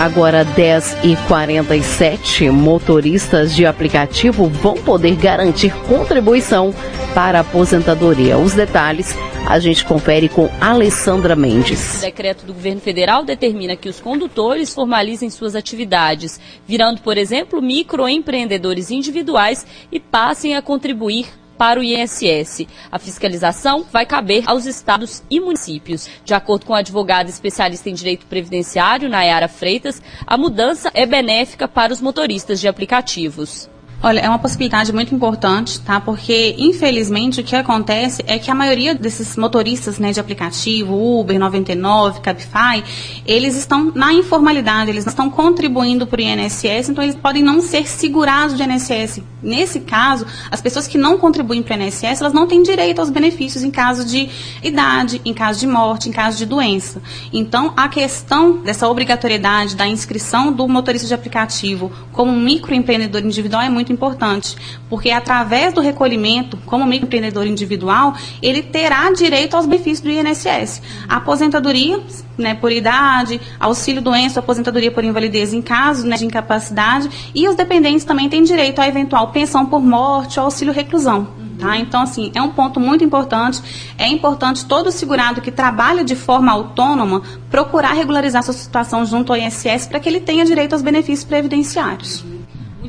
Agora 0.03 0.45
10 0.45 1.05
e 1.05 1.17
47 1.29 2.51
motoristas 2.51 3.55
de 3.55 3.65
aplicativo 3.65 4.49
vão 4.49 4.75
poder 4.75 5.15
garantir 5.15 5.73
contribuição 5.87 6.75
para 7.15 7.39
a 7.39 7.43
aposentadoria. 7.43 8.37
Os 8.37 8.53
detalhes 8.53 9.17
a 9.47 9.61
gente 9.61 9.85
confere 9.85 10.29
com 10.29 10.51
Alessandra 10.61 11.37
Mendes. 11.37 11.99
O 11.99 12.01
decreto 12.01 12.45
do 12.45 12.53
governo 12.53 12.81
federal 12.81 13.25
determina 13.25 13.77
que 13.77 13.89
os 13.89 14.01
condutores 14.01 14.75
formalizem 14.75 15.31
suas 15.31 15.55
atividades, 15.55 16.41
virando, 16.67 17.01
por 17.01 17.17
exemplo, 17.17 17.63
microempreendedores 17.63 18.91
individuais 18.91 19.65
e 19.93 20.01
passem 20.01 20.57
a 20.57 20.63
contribuir 20.63 21.29
para 21.63 21.79
o 21.79 21.83
INSS. 21.85 22.67
A 22.91 22.99
fiscalização 22.99 23.87
vai 23.93 24.05
caber 24.05 24.43
aos 24.47 24.67
estados 24.67 25.23
e 25.31 25.39
municípios. 25.39 26.09
De 26.25 26.35
acordo 26.35 26.67
com 26.67 26.75
a 26.75 26.79
advogada 26.79 27.31
especialista 27.31 27.89
em 27.89 27.95
direito 27.95 28.27
previdenciário, 28.27 29.09
Nayara 29.09 29.47
Freitas, 29.47 30.03
a 30.27 30.37
mudança 30.37 30.91
é 30.93 31.07
benéfica 31.07 31.69
para 31.69 31.93
os 31.93 32.01
motoristas 32.01 32.59
de 32.61 32.67
aplicativos. 32.67 33.71
Olha, 34.05 34.19
é 34.19 34.29
uma 34.29 34.39
possibilidade 34.39 34.93
muito 34.93 35.15
importante, 35.15 35.79
tá? 35.81 36.01
Porque, 36.01 36.57
infelizmente, 36.59 37.41
o 37.41 37.45
que 37.45 37.55
acontece 37.55 38.21
é 38.27 38.37
que 38.37 38.51
a 38.51 38.55
maioria 38.55 38.97
desses 38.97 39.37
motoristas 39.37 40.01
né, 40.01 40.11
de 40.11 40.19
aplicativo, 40.19 41.21
Uber, 41.21 41.39
99, 41.39 42.21
Cabify, 42.21 42.83
eles 43.25 43.55
estão 43.55 43.93
na 43.95 44.13
informalidade, 44.13 44.91
eles 44.91 45.07
estão 45.07 45.31
contribuindo 45.31 46.05
para 46.05 46.19
o 46.19 46.21
INSS, 46.21 46.89
então 46.89 47.05
eles 47.05 47.15
podem 47.15 47.45
não 47.45 47.61
ser 47.61 47.87
segurados 47.87 48.57
de 48.57 48.65
INSS. 48.65 49.23
Nesse 49.41 49.79
caso, 49.79 50.27
as 50.51 50.61
pessoas 50.61 50.89
que 50.89 50.99
não 50.99 51.17
contribuem 51.17 51.63
para 51.63 51.79
o 51.79 51.83
INSS, 51.83 52.21
elas 52.21 52.33
não 52.33 52.49
têm 52.49 52.61
direito 52.61 52.99
aos 52.99 53.11
benefícios 53.11 53.63
em 53.63 53.71
caso 53.71 54.05
de 54.05 54.29
idade, 54.65 55.21
em 55.25 55.33
caso 55.33 55.61
de 55.61 55.67
morte, 55.69 56.09
em 56.09 56.13
caso 56.13 56.39
de 56.39 56.47
doença. 56.47 57.01
Então, 57.33 57.73
a 57.77 57.87
questão 57.89 58.59
dessa 58.63 58.89
obrigatoriedade 58.89 59.77
da 59.77 59.87
inscrição 59.87 60.53
do 60.53 60.67
motorista 60.67 61.07
de 61.07 61.15
aplicativo 61.15 61.93
como 62.13 62.33
um 62.33 62.41
microempreendedor 62.41 63.23
individual 63.23 63.63
é 63.63 63.69
muito 63.69 63.92
importante, 63.93 64.57
porque 64.89 65.11
através 65.11 65.73
do 65.73 65.81
recolhimento, 65.81 66.57
como 66.67 66.87
microempreendedor 66.87 67.47
individual, 67.47 68.15
ele 68.43 68.63
terá 68.63 69.11
direito 69.13 69.57
aos 69.57 69.67
benefícios 69.67 70.01
do 70.01 70.11
INSS. 70.11 70.83
Aposentadoria, 71.09 72.01
né, 72.37 72.55
por 72.55 72.73
idade, 72.73 73.41
auxílio 73.61 74.03
doença, 74.03 74.41
aposentadoria 74.41 74.91
por 74.91 75.05
invalidez 75.05 75.53
em 75.53 75.63
caso 75.63 76.07
né, 76.07 76.17
de 76.17 76.25
incapacidade, 76.25 77.33
e 77.35 77.49
os 77.49 77.55
dependentes 77.55 78.05
também 78.05 78.29
têm 78.29 78.43
direito 78.43 78.81
à 78.81 78.89
eventual 78.89 79.29
pensão 79.29 79.67
por 79.67 79.81
morte 79.81 80.39
ou 80.39 80.47
auxílio 80.47 80.73
reclusão. 80.73 81.43
Tá? 81.63 81.77
Então, 81.77 82.03
assim, 82.03 82.33
é 82.35 82.43
um 82.43 82.51
ponto 82.51 82.81
muito 82.81 83.05
importante. 83.05 83.63
É 83.97 84.09
importante 84.09 84.65
todo 84.67 84.91
segurado 84.91 85.41
que 85.41 85.53
trabalha 85.53 86.03
de 86.03 86.17
forma 86.17 86.51
autônoma 86.51 87.23
procurar 87.49 87.93
regularizar 87.93 88.43
sua 88.43 88.53
situação 88.53 89.07
junto 89.07 89.33
ao 89.33 89.39
INSS 89.39 89.87
para 89.87 90.01
que 90.01 90.09
ele 90.09 90.19
tenha 90.19 90.45
direito 90.45 90.73
aos 90.73 90.83
benefícios 90.83 91.25
previdenciários. 91.25 92.25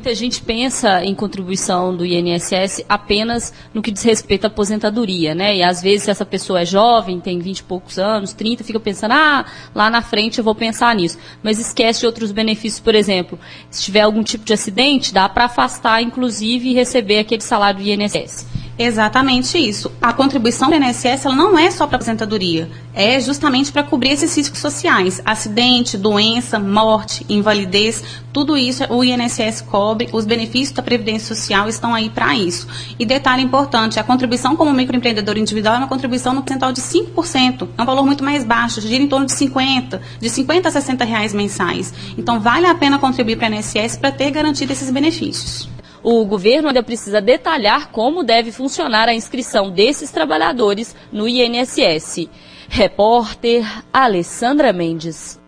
Muita 0.04 0.18
gente 0.18 0.42
pensa 0.42 1.02
em 1.02 1.14
contribuição 1.14 1.96
do 1.96 2.04
INSS 2.04 2.84
apenas 2.86 3.54
no 3.72 3.80
que 3.80 3.90
diz 3.90 4.02
respeito 4.02 4.44
à 4.44 4.48
aposentadoria, 4.48 5.34
né? 5.34 5.56
E 5.56 5.62
às 5.62 5.80
vezes 5.80 6.08
essa 6.08 6.26
pessoa 6.26 6.60
é 6.60 6.66
jovem, 6.66 7.18
tem 7.20 7.38
20 7.38 7.60
e 7.60 7.62
poucos 7.62 7.98
anos, 7.98 8.34
30, 8.34 8.62
fica 8.64 8.78
pensando, 8.78 9.12
ah, 9.12 9.46
lá 9.74 9.88
na 9.88 10.02
frente 10.02 10.36
eu 10.36 10.44
vou 10.44 10.54
pensar 10.54 10.94
nisso. 10.94 11.16
Mas 11.42 11.58
esquece 11.58 12.00
de 12.00 12.06
outros 12.06 12.32
benefícios, 12.32 12.80
por 12.80 12.94
exemplo, 12.94 13.38
se 13.70 13.82
tiver 13.82 14.02
algum 14.02 14.22
tipo 14.22 14.44
de 14.44 14.52
acidente, 14.52 15.14
dá 15.14 15.26
para 15.26 15.46
afastar, 15.46 16.02
inclusive, 16.02 16.68
e 16.68 16.74
receber 16.74 17.20
aquele 17.20 17.40
salário 17.40 17.82
do 17.82 17.88
INSS. 17.88 18.46
Exatamente 18.78 19.56
isso. 19.56 19.90
A 20.02 20.12
contribuição 20.12 20.68
do 20.68 20.74
INSS 20.74 21.24
ela 21.24 21.36
não 21.36 21.56
é 21.56 21.70
só 21.70 21.86
para 21.86 21.96
aposentadoria, 21.96 22.68
é 22.92 23.20
justamente 23.20 23.70
para 23.70 23.84
cobrir 23.84 24.10
esses 24.10 24.36
riscos 24.36 24.58
sociais, 24.58 25.22
acidente, 25.24 25.96
doença, 25.96 26.58
morte, 26.58 27.24
invalidez, 27.28 28.02
tudo 28.32 28.56
isso 28.56 28.82
o 28.90 29.04
INSS 29.04 29.60
cobre, 29.60 30.08
os 30.12 30.24
benefícios 30.24 30.72
da 30.72 30.82
previdência 30.82 31.34
social 31.34 31.68
estão 31.68 31.94
aí 31.94 32.10
para 32.10 32.34
isso. 32.34 32.66
E 32.98 33.06
detalhe 33.06 33.42
importante, 33.42 34.00
a 34.00 34.04
contribuição 34.04 34.56
como 34.56 34.72
microempreendedor 34.72 35.38
individual 35.38 35.76
é 35.76 35.78
uma 35.78 35.88
contribuição 35.88 36.34
no 36.34 36.42
percentual 36.42 36.72
de 36.72 36.80
5%, 36.80 37.68
é 37.78 37.82
um 37.82 37.86
valor 37.86 38.04
muito 38.04 38.24
mais 38.24 38.42
baixo, 38.42 38.80
gira 38.80 39.02
em 39.02 39.08
torno 39.08 39.26
de 39.26 39.32
50, 39.32 40.02
de 40.20 40.28
50 40.28 40.68
a 40.68 40.72
60 40.72 41.04
reais 41.04 41.32
mensais. 41.32 41.94
Então 42.18 42.40
vale 42.40 42.66
a 42.66 42.74
pena 42.74 42.98
contribuir 42.98 43.36
para 43.36 43.50
o 43.50 43.54
INSS 43.54 43.96
para 43.98 44.10
ter 44.10 44.32
garantido 44.32 44.72
esses 44.72 44.90
benefícios. 44.90 45.73
O 46.04 46.22
governo 46.26 46.68
ainda 46.68 46.82
precisa 46.82 47.18
detalhar 47.18 47.88
como 47.90 48.22
deve 48.22 48.52
funcionar 48.52 49.08
a 49.08 49.14
inscrição 49.14 49.70
desses 49.70 50.10
trabalhadores 50.10 50.94
no 51.10 51.26
INSS. 51.26 52.28
Repórter 52.68 53.66
Alessandra 53.90 54.70
Mendes. 54.70 55.40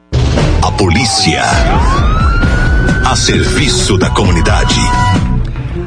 A 0.67 0.73
polícia. 0.73 1.43
A 3.07 3.15
serviço 3.15 3.99
da 3.99 4.09
comunidade. 4.09 4.81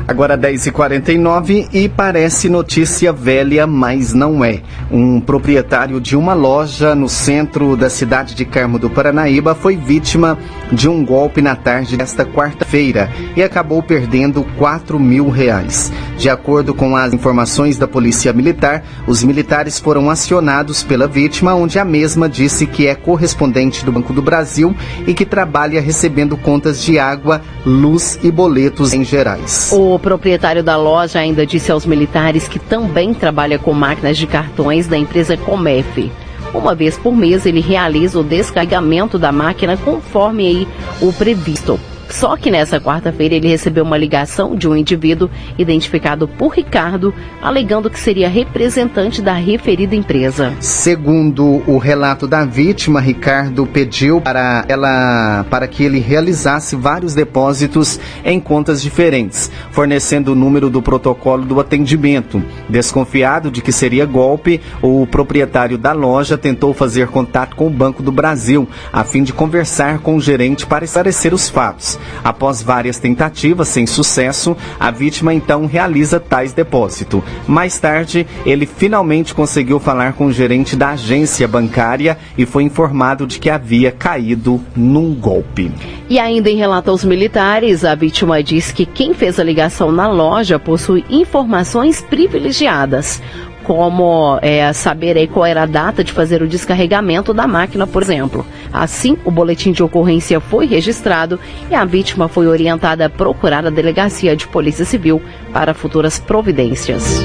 Agora 0.10 0.36
10h49 0.36 1.70
e 1.72 1.88
parece 1.88 2.50
notícia 2.50 3.14
velha, 3.14 3.68
mas 3.68 4.12
não 4.12 4.44
é. 4.44 4.60
Um 4.90 5.22
proprietário 5.22 6.02
de 6.02 6.18
uma 6.18 6.34
loja 6.34 6.96
no 6.96 7.08
centro 7.08 7.78
da 7.78 7.92
cidade 7.92 8.34
de 8.34 8.44
Carmo 8.44 8.80
do 8.80 8.90
Paranaíba 8.90 9.54
foi 9.54 9.78
vítima 9.78 10.36
de 10.72 10.90
um 10.90 11.06
golpe 11.06 11.44
na 11.44 11.56
tarde 11.56 11.96
desta 11.96 12.26
quarta-feira 12.26 13.08
e 13.36 13.44
acabou 13.44 13.84
perdendo 13.84 14.44
4 14.58 15.00
mil 15.00 15.30
reais. 15.30 15.92
De 16.18 16.28
acordo 16.28 16.74
com 16.74 16.96
as 16.96 17.14
informações 17.14 17.78
da 17.78 17.88
Polícia 17.88 18.34
Militar, 18.34 18.84
os 19.06 19.24
militares 19.24 19.78
foram 19.78 20.10
acionados 20.10 20.82
pela 20.82 21.08
vítima, 21.08 21.54
onde 21.54 21.78
a 21.78 21.86
mesma 21.86 22.28
disse 22.28 22.66
que 22.66 22.88
é 22.88 22.96
correspondente 22.96 23.86
do 23.86 23.92
Banco 23.92 24.12
do 24.12 24.24
Brasil 24.24 24.76
e 25.06 25.14
que 25.14 25.24
trabalha 25.24 25.80
recebendo 25.80 26.36
contas 26.36 26.82
de 26.82 26.98
água, 26.98 27.42
luz 27.64 28.20
e 28.24 28.32
boletos 28.32 28.92
em 28.92 29.04
gerais. 29.04 29.70
O 29.72 29.99
o 30.00 30.02
proprietário 30.02 30.64
da 30.64 30.78
loja 30.78 31.20
ainda 31.20 31.46
disse 31.46 31.72
aos 31.72 31.86
militares 31.86 32.48
que 32.48 32.58
também 32.58 33.14
trabalha 33.14 33.60
com 33.60 33.74
máquinas 33.74 34.18
de 34.18 34.26
cartões 34.26 34.88
da 34.88 34.98
empresa 34.98 35.36
Comef. 35.36 36.10
Uma 36.54 36.74
vez 36.74 36.98
por 36.98 37.14
mês 37.14 37.46
ele 37.46 37.60
realiza 37.60 38.18
o 38.18 38.24
descarregamento 38.24 39.20
da 39.20 39.32
máquina 39.32 39.76
conforme 39.76 40.66
o 41.02 41.12
previsto. 41.12 41.78
Só 42.10 42.36
que 42.36 42.50
nessa 42.50 42.80
quarta-feira 42.80 43.36
ele 43.36 43.48
recebeu 43.48 43.84
uma 43.84 43.98
ligação 43.98 44.56
de 44.56 44.68
um 44.68 44.76
indivíduo 44.76 45.30
identificado 45.58 46.28
por 46.28 46.50
Ricardo, 46.50 47.14
alegando 47.42 47.90
que 47.90 48.00
seria 48.00 48.28
representante 48.28 49.22
da 49.22 49.34
referida 49.34 49.96
empresa. 49.96 50.54
Segundo 50.60 51.64
o 51.68 51.78
relato 51.78 52.28
da 52.28 52.44
vítima, 52.44 53.00
Ricardo 53.00 53.66
pediu 53.68 54.20
para 54.20 54.66
ela 54.68 55.46
para 55.50 55.68
que 55.68 55.84
ele 55.84 56.00
realizasse 56.00 56.76
vários 56.76 57.14
depósitos 57.14 58.00
em 58.26 58.40
contas 58.40 58.82
diferentes, 58.82 59.52
fornecendo 59.72 60.32
o 60.32 60.36
número 60.36 60.70
do 60.70 60.82
protocolo 60.82 61.46
do 61.46 61.60
atendimento. 61.60 62.42
Desconfiado 62.68 63.52
de 63.52 63.62
que 63.62 63.72
seria 63.72 64.06
golpe, 64.06 64.60
o 64.82 65.06
proprietário 65.06 65.78
da 65.78 65.92
loja 65.92 66.38
tentou 66.38 66.74
fazer 66.74 67.08
contato 67.08 67.56
com 67.56 67.68
o 67.68 67.72
Banco 67.72 68.02
do 68.02 68.12
Brasil, 68.12 68.68
a 68.92 69.04
fim 69.04 69.24
de 69.24 69.32
conversar 69.32 70.00
com 70.00 70.16
o 70.16 70.22
gerente 70.22 70.66
para 70.66 70.86
esclarecer 70.86 71.34
os 71.34 71.50
fatos. 71.50 71.99
Após 72.24 72.62
várias 72.62 73.00
tentativas 73.00 73.68
sem 73.68 73.86
sucesso, 73.86 74.56
a 74.80 74.92
vítima 74.92 75.34
então 75.34 75.66
realiza 75.66 76.20
tais 76.20 76.54
depósitos. 76.54 77.22
Mais 77.48 77.80
tarde, 77.80 78.26
ele 78.46 78.66
finalmente 78.66 79.34
conseguiu 79.34 79.80
falar 79.80 80.14
com 80.14 80.28
o 80.28 80.32
gerente 80.32 80.76
da 80.76 80.90
agência 80.90 81.48
bancária 81.48 82.18
e 82.38 82.46
foi 82.46 82.64
informado 82.64 83.26
de 83.26 83.40
que 83.40 83.50
havia 83.50 83.92
caído 83.92 84.62
num 84.76 85.14
golpe. 85.14 85.72
E 86.10 86.18
ainda 86.18 86.50
em 86.50 86.58
relato 86.58 86.90
aos 86.90 87.04
militares, 87.04 87.86
a 87.86 87.94
vítima 87.96 88.42
diz 88.42 88.72
que 88.72 88.86
quem 88.86 89.14
fez 89.14 89.40
a 89.40 89.44
ligação 89.44 89.92
na 89.92 90.08
loja 90.08 90.58
possui 90.58 91.06
informações 91.10 92.02
privilegiadas 92.02 93.22
como 93.70 94.40
é, 94.42 94.74
saber 94.74 95.16
aí 95.16 95.28
qual 95.28 95.46
era 95.46 95.62
a 95.62 95.66
data 95.68 96.04
de 96.04 96.12
fazer 96.12 96.42
o 96.42 96.48
descarregamento 96.48 97.36
da 97.36 97.46
máquina, 97.46 97.86
por 97.86 98.02
exemplo. 98.02 98.44
Assim, 98.74 99.16
o 99.24 99.30
boletim 99.30 99.72
de 99.72 99.84
ocorrência 99.84 100.40
foi 100.40 100.66
registrado 100.66 101.40
e 101.70 101.76
a 101.76 101.86
vítima 101.86 102.28
foi 102.28 102.48
orientada 102.48 103.06
a 103.06 103.10
procurar 103.12 103.64
a 103.68 103.70
delegacia 103.70 104.36
de 104.36 104.48
polícia 104.48 104.86
civil 104.86 105.22
para 105.54 105.76
futuras 105.76 106.18
providências. 106.18 107.24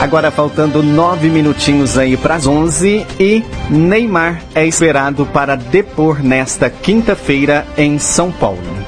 Agora 0.00 0.30
faltando 0.30 0.80
nove 0.80 1.28
minutinhos 1.28 1.98
aí 1.98 2.16
para 2.16 2.36
as 2.36 2.46
onze 2.46 3.04
e 3.18 3.42
Neymar 3.68 4.42
é 4.54 4.64
esperado 4.64 5.26
para 5.26 5.56
depor 5.56 6.22
nesta 6.22 6.70
quinta-feira 6.70 7.66
em 7.76 7.98
São 7.98 8.30
Paulo. 8.30 8.81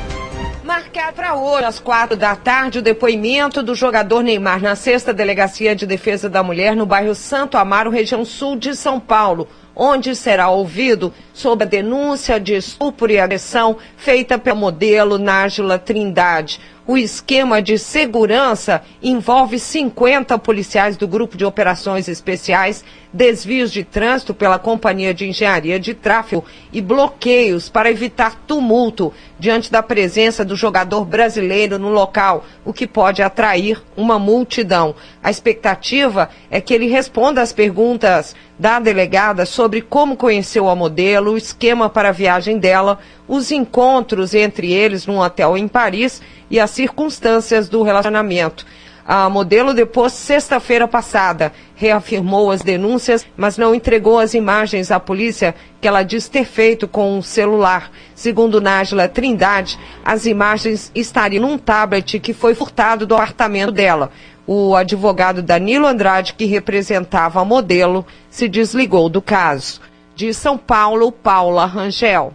Marcado 0.95 1.17
para 1.17 1.35
hoje, 1.35 1.65
às 1.65 1.81
quatro 1.81 2.17
da 2.17 2.37
tarde, 2.37 2.79
o 2.79 2.83
depoimento 2.83 3.65
do 3.65 3.75
jogador 3.75 4.23
Neymar 4.23 4.63
na 4.63 4.77
sexta 4.77 5.13
delegacia 5.13 5.75
de 5.75 5.87
defesa 5.87 6.31
da 6.31 6.41
mulher 6.41 6.77
no 6.77 6.87
bairro 6.87 7.17
Santo 7.17 7.59
Amaro, 7.59 7.91
região 7.91 8.25
sul 8.25 8.55
de 8.55 8.77
São 8.77 9.01
Paulo, 9.01 9.49
onde 9.76 10.14
será 10.14 10.49
ouvido 10.49 11.12
sobre 11.33 11.64
a 11.64 11.69
denúncia 11.69 12.38
de 12.38 12.54
estupro 12.54 13.11
e 13.11 13.19
agressão 13.19 13.76
feita 13.97 14.38
pelo 14.38 14.57
modelo 14.57 15.19
Nájila 15.19 15.78
Trindade. 15.78 16.61
O 16.87 16.99
esquema 16.99 17.62
de 17.62 17.78
segurança 17.78 18.83
envolve 19.02 19.59
50 19.59 20.38
policiais 20.38 20.99
do 20.99 21.09
Grupo 21.09 21.35
de 21.35 21.43
Operações 21.43 22.09
Especiais, 22.09 22.85
desvios 23.11 23.73
de 23.73 23.83
trânsito 23.83 24.35
pela 24.35 24.59
Companhia 24.59 25.14
de 25.14 25.26
Engenharia 25.26 25.81
de 25.81 25.95
Tráfego 25.95 26.45
e 26.71 26.83
bloqueios 26.83 27.71
para 27.71 27.90
evitar 27.90 28.35
tumulto 28.47 29.14
diante 29.38 29.73
da 29.73 29.83
presença 29.83 30.45
do 30.45 30.54
jogador 30.54 31.07
brasileiro 31.07 31.78
no 31.78 31.88
local, 31.88 32.45
o 32.66 32.73
que 32.73 32.87
pode 32.87 33.23
atrair 33.23 33.83
uma 33.97 34.19
multidão. 34.19 34.95
A 35.23 35.31
expectativa 35.31 36.28
é 36.50 36.61
que 36.61 36.75
ele 36.75 36.87
responda 36.87 37.40
às 37.40 37.50
perguntas 37.50 38.37
da 38.59 38.79
delegada 38.79 39.45
sobre 39.45 39.81
como 39.81 40.17
conheceu 40.17 40.69
a 40.69 40.77
modelo, 40.77 41.33
o 41.33 41.37
esquema 41.37 41.89
para 41.89 42.11
a 42.11 42.13
viagem 42.13 42.59
dela, 42.59 42.99
os 43.27 43.51
encontros 43.51 44.35
entre 44.35 44.73
eles 44.73 45.07
num 45.07 45.19
hotel 45.19 45.57
em 45.57 45.67
Paris 45.67 46.23
e 46.51 46.61
as 46.61 46.71
circunstâncias 46.71 47.69
do 47.69 47.83
relacionamento. 47.83 48.65
A 49.07 49.29
modelo, 49.29 49.75
depois, 49.75 50.15
sexta-feira 50.15 50.89
passada, 50.89 51.53
reafirmou 51.75 52.51
as 52.51 52.63
denúncias, 52.63 53.27
mas 53.37 53.59
não 53.59 53.75
entregou 53.75 54.19
as 54.19 54.33
imagens 54.33 54.91
à 54.91 54.99
polícia 54.99 55.55
que 55.79 55.87
ela 55.87 56.03
diz 56.03 56.27
ter 56.27 56.47
feito 56.47 56.89
com 56.89 57.19
um 57.19 57.21
celular. 57.21 57.91
Segundo 58.15 58.63
Nájila 58.63 59.07
Trindade, 59.07 59.79
as 60.03 60.25
imagens 60.25 60.91
estariam 60.95 61.43
num 61.43 61.59
tablet 61.59 62.19
que 62.19 62.33
foi 62.33 62.55
furtado 62.55 63.07
do 63.07 63.15
apartamento 63.15 63.73
dela. 63.73 64.11
O 64.47 64.75
advogado 64.77 65.43
Danilo 65.43 65.87
Andrade, 65.87 66.35
que 66.35 66.45
representava 66.45 67.41
a 67.41 67.45
modelo, 67.45 68.05
se 68.29 68.49
desligou 68.49 69.09
do 69.09 69.23
caso. 69.23 69.81
De 70.15 70.35
São 70.35 70.59
Paulo, 70.59 71.11
Paula 71.11 71.65
Rangel. 71.65 72.33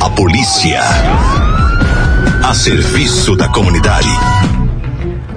A 0.00 0.10
polícia. 0.10 0.80
A 2.44 2.54
serviço 2.54 3.34
da 3.34 3.48
comunidade. 3.48 4.08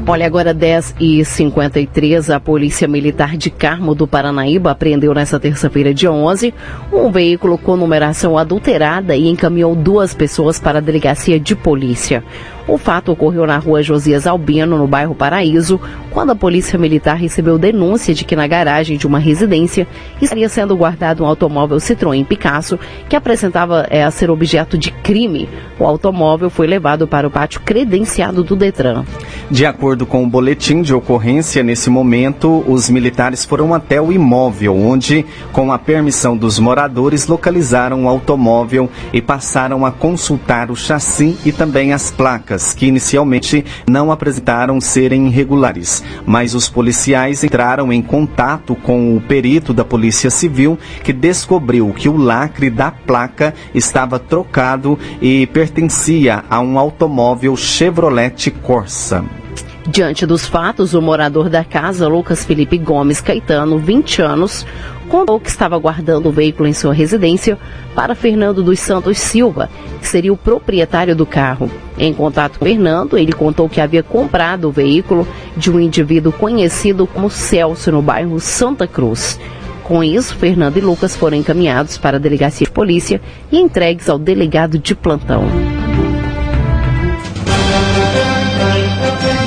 Olha, 0.07 0.25
agora 0.25 0.53
10 0.53 0.95
e 0.99 1.23
53 1.23 2.31
a 2.31 2.39
Polícia 2.39 2.87
Militar 2.87 3.37
de 3.37 3.49
Carmo 3.49 3.93
do 3.93 4.07
Paranaíba 4.07 4.71
apreendeu 4.71 5.13
nesta 5.13 5.39
terça-feira, 5.39 5.93
dia 5.93 6.11
11, 6.11 6.53
um 6.91 7.11
veículo 7.11 7.57
com 7.57 7.77
numeração 7.77 8.37
adulterada 8.37 9.15
e 9.15 9.29
encaminhou 9.29 9.75
duas 9.75 10.13
pessoas 10.13 10.59
para 10.59 10.79
a 10.79 10.81
delegacia 10.81 11.39
de 11.39 11.55
polícia. 11.55 12.23
O 12.67 12.77
fato 12.77 13.11
ocorreu 13.11 13.45
na 13.47 13.57
rua 13.57 13.81
Josias 13.81 14.27
Albino, 14.27 14.77
no 14.77 14.87
bairro 14.87 15.15
Paraíso, 15.15 15.79
quando 16.11 16.31
a 16.31 16.35
polícia 16.35 16.77
militar 16.77 17.15
recebeu 17.15 17.57
denúncia 17.57 18.13
de 18.13 18.23
que 18.23 18.35
na 18.35 18.47
garagem 18.47 18.97
de 18.97 19.07
uma 19.07 19.19
residência 19.19 19.87
estaria 20.21 20.47
sendo 20.47 20.75
guardado 20.75 21.23
um 21.23 21.25
automóvel 21.25 21.77
Citroën 21.77 22.25
Picasso 22.25 22.79
que 23.09 23.15
apresentava 23.15 23.87
é, 23.89 24.03
a 24.03 24.11
ser 24.11 24.29
objeto 24.29 24.77
de 24.77 24.91
crime. 24.91 25.49
O 25.79 25.85
automóvel 25.85 26.49
foi 26.49 26.67
levado 26.67 27.07
para 27.07 27.27
o 27.27 27.31
pátio 27.31 27.61
credenciado 27.61 28.43
do 28.43 28.55
Detran. 28.55 29.03
De 29.49 29.65
acordo 29.65 30.05
com 30.05 30.23
o 30.23 30.29
boletim 30.29 30.81
de 30.81 30.93
ocorrência, 30.93 31.63
nesse 31.63 31.89
momento, 31.89 32.63
os 32.67 32.89
militares 32.89 33.43
foram 33.43 33.73
até 33.73 34.01
o 34.01 34.11
imóvel, 34.11 34.77
onde, 34.77 35.25
com 35.51 35.71
a 35.71 35.79
permissão 35.79 36.37
dos 36.37 36.59
moradores, 36.59 37.27
localizaram 37.27 38.05
o 38.05 38.07
automóvel 38.07 38.89
e 39.11 39.21
passaram 39.21 39.85
a 39.85 39.91
consultar 39.91 40.69
o 40.71 40.75
chassi 40.75 41.37
e 41.45 41.51
também 41.51 41.91
as 41.91 42.11
placas 42.11 42.60
que 42.73 42.85
inicialmente 42.85 43.65
não 43.89 44.11
apresentaram 44.11 44.79
serem 44.79 45.27
irregulares, 45.27 46.03
mas 46.25 46.53
os 46.53 46.69
policiais 46.69 47.43
entraram 47.43 47.91
em 47.91 48.01
contato 48.01 48.75
com 48.75 49.15
o 49.15 49.21
perito 49.21 49.73
da 49.73 49.83
Polícia 49.83 50.29
Civil, 50.29 50.77
que 51.03 51.11
descobriu 51.11 51.91
que 51.93 52.07
o 52.07 52.15
lacre 52.15 52.69
da 52.69 52.91
placa 52.91 53.53
estava 53.73 54.19
trocado 54.19 54.97
e 55.21 55.47
pertencia 55.47 56.43
a 56.49 56.59
um 56.61 56.77
automóvel 56.77 57.55
Chevrolet 57.57 58.51
Corsa. 58.61 59.40
Diante 59.87 60.27
dos 60.27 60.45
fatos, 60.45 60.93
o 60.93 61.01
morador 61.01 61.49
da 61.49 61.63
casa, 61.63 62.07
Lucas 62.07 62.45
Felipe 62.45 62.77
Gomes 62.77 63.19
Caetano, 63.19 63.79
20 63.79 64.21
anos, 64.21 64.65
contou 65.09 65.39
que 65.39 65.49
estava 65.49 65.77
guardando 65.79 66.29
o 66.29 66.31
veículo 66.31 66.69
em 66.69 66.73
sua 66.73 66.93
residência 66.93 67.57
para 67.95 68.13
Fernando 68.13 68.61
dos 68.61 68.79
Santos 68.79 69.17
Silva, 69.17 69.69
que 69.99 70.07
seria 70.07 70.31
o 70.31 70.37
proprietário 70.37 71.15
do 71.15 71.25
carro. 71.25 71.69
Em 71.97 72.13
contato 72.13 72.59
com 72.59 72.65
Fernando, 72.65 73.17
ele 73.17 73.33
contou 73.33 73.67
que 73.67 73.81
havia 73.81 74.03
comprado 74.03 74.69
o 74.69 74.71
veículo 74.71 75.27
de 75.57 75.71
um 75.71 75.79
indivíduo 75.79 76.31
conhecido 76.31 77.07
como 77.07 77.29
Celso, 77.29 77.91
no 77.91 78.03
bairro 78.03 78.39
Santa 78.39 78.85
Cruz. 78.85 79.39
Com 79.83 80.03
isso, 80.03 80.35
Fernando 80.35 80.77
e 80.77 80.81
Lucas 80.81 81.15
foram 81.15 81.37
encaminhados 81.37 81.97
para 81.97 82.17
a 82.17 82.19
delegacia 82.19 82.65
de 82.65 82.71
polícia 82.71 83.19
e 83.51 83.59
entregues 83.59 84.07
ao 84.07 84.19
delegado 84.19 84.77
de 84.77 84.93
plantão. 84.93 85.80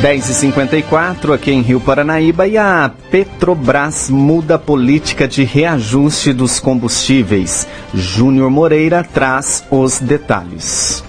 10h54 0.04 1.32
aqui 1.34 1.50
em 1.50 1.62
Rio 1.62 1.80
Paranaíba 1.80 2.46
e 2.46 2.58
a 2.58 2.90
Petrobras 3.10 4.10
muda 4.10 4.56
a 4.56 4.58
política 4.58 5.26
de 5.26 5.44
reajuste 5.44 6.30
dos 6.30 6.60
combustíveis. 6.60 7.66
Júnior 7.94 8.50
Moreira 8.50 9.02
traz 9.02 9.64
os 9.70 9.98
detalhes. 10.00 11.03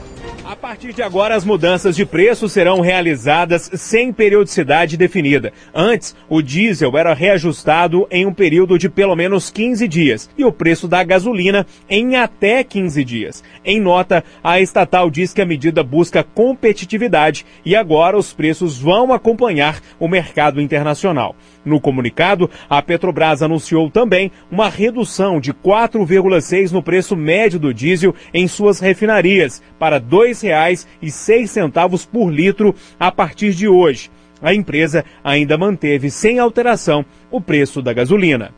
A 0.75 0.77
partir 0.77 0.93
de 0.93 1.01
agora, 1.01 1.33
as 1.33 1.45
mudanças 1.45 1.95
de 1.95 2.05
preço 2.05 2.49
serão 2.49 2.81
realizadas 2.81 3.71
sem 3.75 4.11
periodicidade 4.11 4.97
definida. 4.97 5.53
Antes, 5.73 6.13
o 6.27 6.41
diesel 6.41 6.97
era 6.97 7.13
reajustado 7.13 8.05
em 8.11 8.25
um 8.25 8.33
período 8.33 8.77
de 8.77 8.89
pelo 8.89 9.15
menos 9.15 9.49
15 9.49 9.87
dias 9.87 10.29
e 10.37 10.43
o 10.43 10.51
preço 10.51 10.85
da 10.85 11.01
gasolina 11.01 11.65
em 11.89 12.17
até 12.17 12.61
15 12.61 13.05
dias. 13.05 13.41
Em 13.63 13.79
nota, 13.79 14.21
a 14.43 14.59
estatal 14.59 15.09
diz 15.09 15.33
que 15.33 15.41
a 15.41 15.45
medida 15.45 15.81
busca 15.81 16.25
competitividade 16.25 17.45
e 17.63 17.73
agora 17.73 18.17
os 18.17 18.33
preços 18.33 18.77
vão 18.77 19.13
acompanhar 19.13 19.79
o 19.97 20.09
mercado 20.09 20.59
internacional. 20.59 21.37
No 21.65 21.81
comunicado, 21.81 22.49
a 22.69 22.81
Petrobras 22.81 23.41
anunciou 23.41 23.89
também 23.89 24.31
uma 24.51 24.69
redução 24.69 25.39
de 25.39 25.51
4,6 25.51 26.71
no 26.71 26.83
preço 26.83 27.15
médio 27.15 27.59
do 27.59 27.73
diesel 27.73 28.13
em 28.31 28.47
suas 28.47 28.79
refinarias 28.79 29.63
para 29.79 29.97
R$ 29.97 30.03
2,06 30.03 32.07
por 32.07 32.29
litro 32.29 32.75
a 32.99 33.11
partir 33.11 33.53
de 33.53 33.67
hoje. 33.67 34.11
A 34.41 34.53
empresa 34.53 35.03
ainda 35.23 35.57
manteve 35.57 36.11
sem 36.11 36.37
alteração 36.37 37.03
o 37.31 37.41
preço 37.41 37.81
da 37.81 37.93
gasolina. 37.93 38.51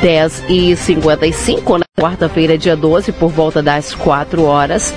Dez 0.00 0.44
e 0.48 0.76
cinquenta 0.76 1.26
na 1.78 2.02
quarta-feira, 2.02 2.58
dia 2.58 2.76
12, 2.76 3.12
por 3.12 3.30
volta 3.30 3.62
das 3.62 3.94
4 3.94 4.42
horas, 4.42 4.92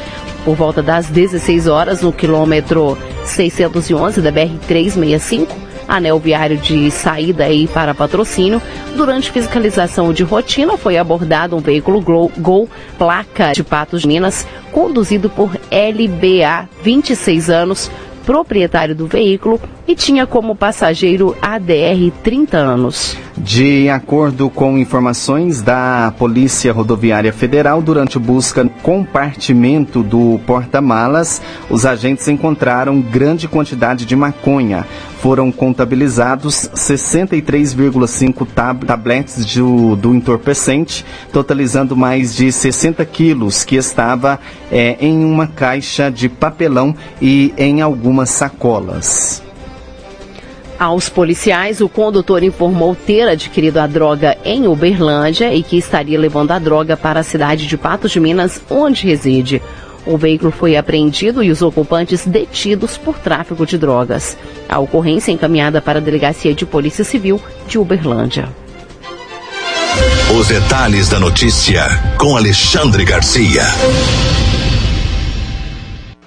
por 0.46 0.56
volta 0.56 0.82
das 0.84 1.08
16 1.08 1.68
horas, 1.68 2.02
no 2.02 2.14
quilômetro 2.14 2.96
611 3.26 4.22
da 4.22 4.32
BR-365, 4.32 5.48
anel 5.88 6.20
viário 6.20 6.58
de 6.58 6.90
saída 6.92 7.46
aí 7.46 7.68
para 7.68 7.96
patrocínio. 7.96 8.62
Durante 8.96 9.32
fiscalização 9.32 10.14
de 10.14 10.24
rotina, 10.24 10.78
foi 10.78 10.98
abordado 10.98 11.56
um 11.56 11.60
veículo 11.60 12.00
Gol, 12.00 12.32
Gol 12.38 12.70
placa 12.98 13.54
de 13.54 13.64
Patos 13.64 14.04
de 14.04 14.08
Minas, 14.08 14.48
conduzido 14.72 15.30
por 15.30 15.50
LBA, 15.72 16.70
26 16.84 17.50
anos, 17.50 17.92
proprietário 18.24 18.96
do 18.96 19.08
veículo 19.08 19.60
e 19.88 19.96
tinha 19.96 20.26
como 20.26 20.56
passageiro 20.56 21.36
ADR 21.42 22.12
30 22.24 22.58
anos. 22.58 23.18
De 23.38 23.90
acordo 23.90 24.50
com 24.50 24.78
informações 24.78 25.62
da 25.62 26.14
Polícia 26.18 26.72
Rodoviária 26.72 27.34
Federal, 27.34 27.82
durante 27.82 28.18
busca 28.18 28.64
no 28.64 28.70
compartimento 28.70 30.02
do 30.02 30.40
porta-malas, 30.48 31.42
os 31.70 31.86
agentes 31.86 32.28
encontraram 32.30 33.02
grande 33.02 33.48
quantidade 33.48 34.06
de 34.06 34.16
maconha. 34.16 34.86
Foram 35.20 35.52
contabilizados 35.52 36.70
63,5 36.74 38.48
tab 38.56 38.84
tabletes 38.86 39.46
do, 39.54 39.96
do 39.96 40.16
entorpecente, 40.16 41.06
totalizando 41.34 41.96
mais 41.96 42.34
de 42.34 42.52
60 42.52 43.04
quilos, 43.06 43.64
que 43.64 43.76
estava 43.76 44.40
é, 44.72 44.96
em 45.00 45.26
uma 45.26 45.48
caixa 45.48 46.10
de 46.10 46.30
papelão 46.30 46.96
e 47.22 47.54
em 47.58 47.82
algumas 47.82 48.30
sacolas. 48.30 49.45
Aos 50.78 51.08
policiais, 51.08 51.80
o 51.80 51.88
condutor 51.88 52.44
informou 52.44 52.96
ter 52.96 53.30
adquirido 53.30 53.78
a 53.78 53.88
droga 53.88 54.38
em 54.44 54.68
Uberlândia 54.68 55.54
e 55.54 55.64
que 55.64 55.78
estaria 55.78 56.20
levando 56.20 56.52
a 56.52 56.60
droga 56.60 56.98
para 56.98 57.22
a 57.22 57.24
cidade 57.24 57.66
de 57.66 57.78
Patos 57.78 58.12
de 58.12 58.20
Minas, 58.20 58.62
onde 58.70 59.08
reside. 59.08 59.62
O 60.06 60.18
veículo 60.18 60.52
foi 60.52 60.76
apreendido 60.76 61.42
e 61.42 61.50
os 61.50 61.62
ocupantes 61.62 62.28
detidos 62.28 62.98
por 62.98 63.18
tráfico 63.18 63.66
de 63.66 63.78
drogas. 63.78 64.38
A 64.68 64.78
ocorrência 64.80 65.32
é 65.32 65.34
encaminhada 65.34 65.82
para 65.82 66.00
a 66.00 66.02
Delegacia 66.02 66.54
de 66.54 66.66
Polícia 66.66 67.04
Civil 67.04 67.42
de 67.68 67.80
Uberlândia. 67.80 68.50
Os 70.38 70.48
detalhes 70.48 71.08
da 71.08 71.20
notícia 71.20 71.84
com 72.20 72.36
Alexandre 72.36 73.06
Garcia. 73.06 73.64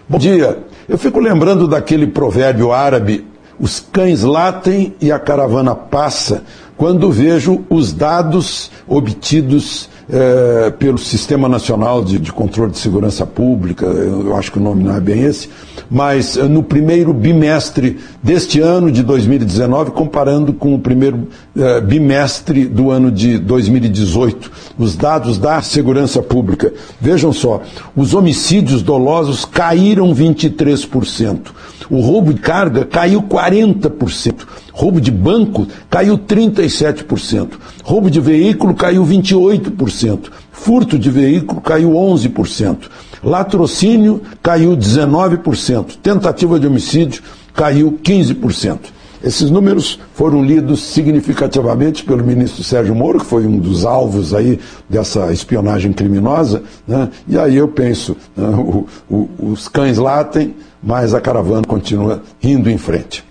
Bom 0.09 0.19
dia. 0.19 0.59
Eu 0.89 0.97
fico 0.97 1.21
lembrando 1.21 1.69
daquele 1.69 2.07
provérbio 2.07 2.73
árabe: 2.73 3.27
os 3.59 3.81
cães 3.81 4.23
latem 4.23 4.95
e 5.01 5.11
a 5.11 5.19
caravana 5.19 5.75
passa, 5.75 6.45
quando 6.77 7.11
vejo 7.11 7.65
os 7.69 7.93
dados 7.93 8.71
obtidos 8.87 9.89
é, 10.11 10.71
pelo 10.71 10.97
Sistema 10.97 11.49
Nacional 11.49 12.03
de, 12.03 12.19
de, 12.19 12.33
Controle 12.33 12.73
de 12.73 12.79
Segurança 12.79 13.27
Pública, 13.27 13.85
eu 13.85 14.35
acho 14.37 14.51
que 14.51 14.59
o 14.59 14.63
nome 14.63 14.83
não 14.83 14.97
é 14.97 15.01
bem 15.01 15.25
esse, 15.25 15.51
mas 15.91 16.37
eh, 16.37 16.45
no 16.45 16.63
primeiro 16.63 17.13
bimestre 17.13 17.99
deste 18.23 18.61
ano 18.61 18.91
de 18.91 19.03
2019, 19.03 19.91
comparando 19.91 20.53
com 20.53 20.75
o 20.75 20.79
primeiro 20.79 21.29
é, 21.57 21.81
bimestre 21.81 22.65
do 22.65 22.91
ano 22.91 23.11
de 23.11 23.39
2018, 23.39 24.51
os 24.79 24.97
dados 24.97 25.39
da 25.39 25.61
segurança 25.61 26.23
pública. 26.23 26.73
Vejam 27.01 27.33
só, 27.33 27.63
os 27.95 28.15
homicídios 28.15 28.83
dolosos 28.83 29.45
caíram 29.45 30.15
23%, 30.15 31.49
o 31.91 32.01
roubo 32.01 32.33
de 32.33 32.41
carga 32.41 32.85
caiu 32.85 33.23
40%. 33.23 34.35
Roubo 34.79 35.01
de 35.01 35.11
banco 35.11 35.67
caiu 35.91 36.17
37%. 36.17 37.49
Roubo 37.83 38.09
de 38.09 38.21
veículo 38.21 38.75
caiu 38.75 39.05
28%. 39.05 40.31
Furto 40.53 40.97
de 40.97 41.11
veículo 41.11 41.61
caiu 41.61 41.91
11%. 41.91 42.89
Latrocínio 43.25 44.23
caiu 44.41 44.77
19%. 44.77 45.97
Tentativa 46.01 46.61
de 46.61 46.69
homicídio 46.69 47.25
caiu 47.53 47.99
15%. 48.01 48.79
Esses 49.21 49.51
números 49.51 49.99
foram 50.15 50.45
lidos 50.45 50.81
significativamente 50.81 52.05
pelo 52.05 52.23
ministro 52.23 52.63
Sérgio 52.63 52.95
Moro, 52.95 53.19
que 53.19 53.27
foi 53.27 53.45
um 53.49 53.59
dos 53.59 53.85
alvos 53.85 54.33
aí 54.33 54.61
dessa 54.89 55.33
espionagem 55.33 55.93
criminosa, 55.93 56.63
né? 56.87 57.09
e 57.27 57.37
aí 57.37 57.57
eu 57.57 57.67
penso, 57.67 58.17
né? 58.37 58.47
o, 58.47 58.87
o, 59.11 59.29
os 59.41 59.67
cães 59.67 59.99
latem, 59.99 60.55
mas 60.81 61.15
a 61.15 61.21
caravana 61.21 61.65
continua 61.67 62.23
indo 62.41 62.71
em 62.71 62.79
frente. 62.79 63.27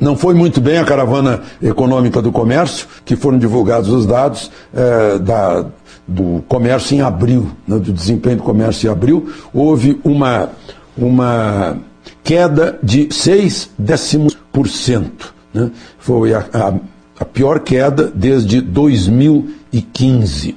Não 0.00 0.16
foi 0.16 0.34
muito 0.34 0.60
bem 0.60 0.78
a 0.78 0.84
caravana 0.84 1.42
econômica 1.62 2.22
do 2.22 2.32
comércio, 2.32 2.86
que 3.04 3.14
foram 3.16 3.38
divulgados 3.38 3.90
os 3.90 4.06
dados 4.06 4.50
é, 4.72 5.18
da, 5.18 5.66
do 6.08 6.42
comércio 6.48 6.96
em 6.96 7.02
abril, 7.02 7.50
né, 7.68 7.78
do 7.78 7.92
desempenho 7.92 8.38
do 8.38 8.42
comércio 8.42 8.88
em 8.88 8.90
abril. 8.90 9.30
Houve 9.52 10.00
uma, 10.02 10.50
uma 10.96 11.76
queda 12.24 12.78
de 12.82 13.12
6 13.12 13.70
décimos 13.78 14.36
por 14.50 14.68
cento. 14.68 15.34
Né? 15.52 15.70
Foi 15.98 16.32
a, 16.32 16.46
a, 16.52 16.72
a 17.20 17.24
pior 17.24 17.60
queda 17.60 18.10
desde 18.14 18.60
2015. 18.62 20.56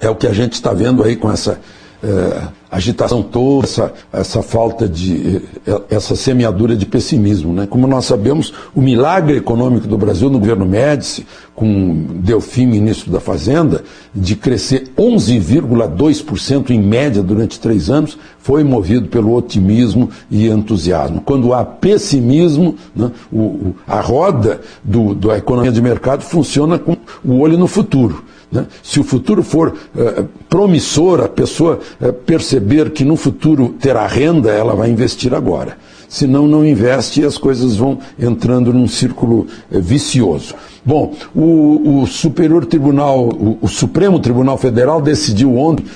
É 0.00 0.08
o 0.08 0.14
que 0.14 0.26
a 0.26 0.32
gente 0.32 0.52
está 0.52 0.72
vendo 0.72 1.02
aí 1.02 1.16
com 1.16 1.30
essa 1.30 1.60
é, 2.02 2.42
agitação 2.72 3.22
toda, 3.22 3.66
essa, 3.66 3.92
essa 4.10 4.42
falta 4.42 4.88
de. 4.88 5.42
É, 5.66 5.94
essa 5.94 6.16
semeadura 6.16 6.74
de 6.74 6.86
pessimismo. 6.86 7.52
Né? 7.52 7.66
Como 7.66 7.86
nós 7.86 8.06
sabemos, 8.06 8.54
o 8.74 8.80
milagre 8.80 9.36
econômico 9.36 9.86
do 9.86 9.98
Brasil 9.98 10.30
no 10.30 10.38
governo 10.38 10.64
Médici, 10.64 11.26
com 11.54 12.06
Delfim, 12.14 12.66
ministro 12.66 13.12
da 13.12 13.20
Fazenda, 13.20 13.84
de 14.14 14.34
crescer 14.34 14.90
11,2% 14.96 16.70
em 16.70 16.80
média 16.80 17.22
durante 17.22 17.60
três 17.60 17.90
anos, 17.90 18.16
foi 18.38 18.64
movido 18.64 19.08
pelo 19.08 19.34
otimismo 19.34 20.08
e 20.30 20.48
entusiasmo. 20.48 21.20
Quando 21.20 21.52
há 21.52 21.62
pessimismo, 21.64 22.76
né, 22.96 23.10
o, 23.30 23.74
a 23.86 24.00
roda 24.00 24.62
do, 24.82 25.14
da 25.14 25.36
economia 25.36 25.70
de 25.70 25.82
mercado 25.82 26.22
funciona 26.22 26.78
com 26.78 26.96
o 27.22 27.38
olho 27.38 27.58
no 27.58 27.66
futuro. 27.66 28.24
Né? 28.52 28.66
Se 28.82 29.00
o 29.00 29.04
futuro 29.04 29.42
for 29.42 29.74
eh, 29.96 30.24
promissor, 30.48 31.20
a 31.22 31.28
pessoa 31.28 31.80
eh, 31.98 32.12
perceber 32.12 32.90
que 32.90 33.02
no 33.02 33.16
futuro 33.16 33.70
terá 33.80 34.06
renda, 34.06 34.50
ela 34.50 34.74
vai 34.74 34.90
investir 34.90 35.34
agora. 35.34 35.78
Senão, 36.06 36.46
não 36.46 36.64
investe 36.64 37.22
e 37.22 37.24
as 37.24 37.38
coisas 37.38 37.76
vão 37.76 37.98
entrando 38.18 38.70
num 38.70 38.86
círculo 38.86 39.46
eh, 39.72 39.80
vicioso. 39.80 40.54
Bom, 40.84 41.14
o, 41.34 42.02
o 42.02 42.06
Superior 42.06 42.66
Tribunal, 42.66 43.30
o, 43.30 43.58
o, 43.62 43.68
Supremo 43.68 44.18
Tribunal 44.20 44.58
Federal 44.58 45.00
decidiu 45.00 45.56
ontem, 45.56 45.86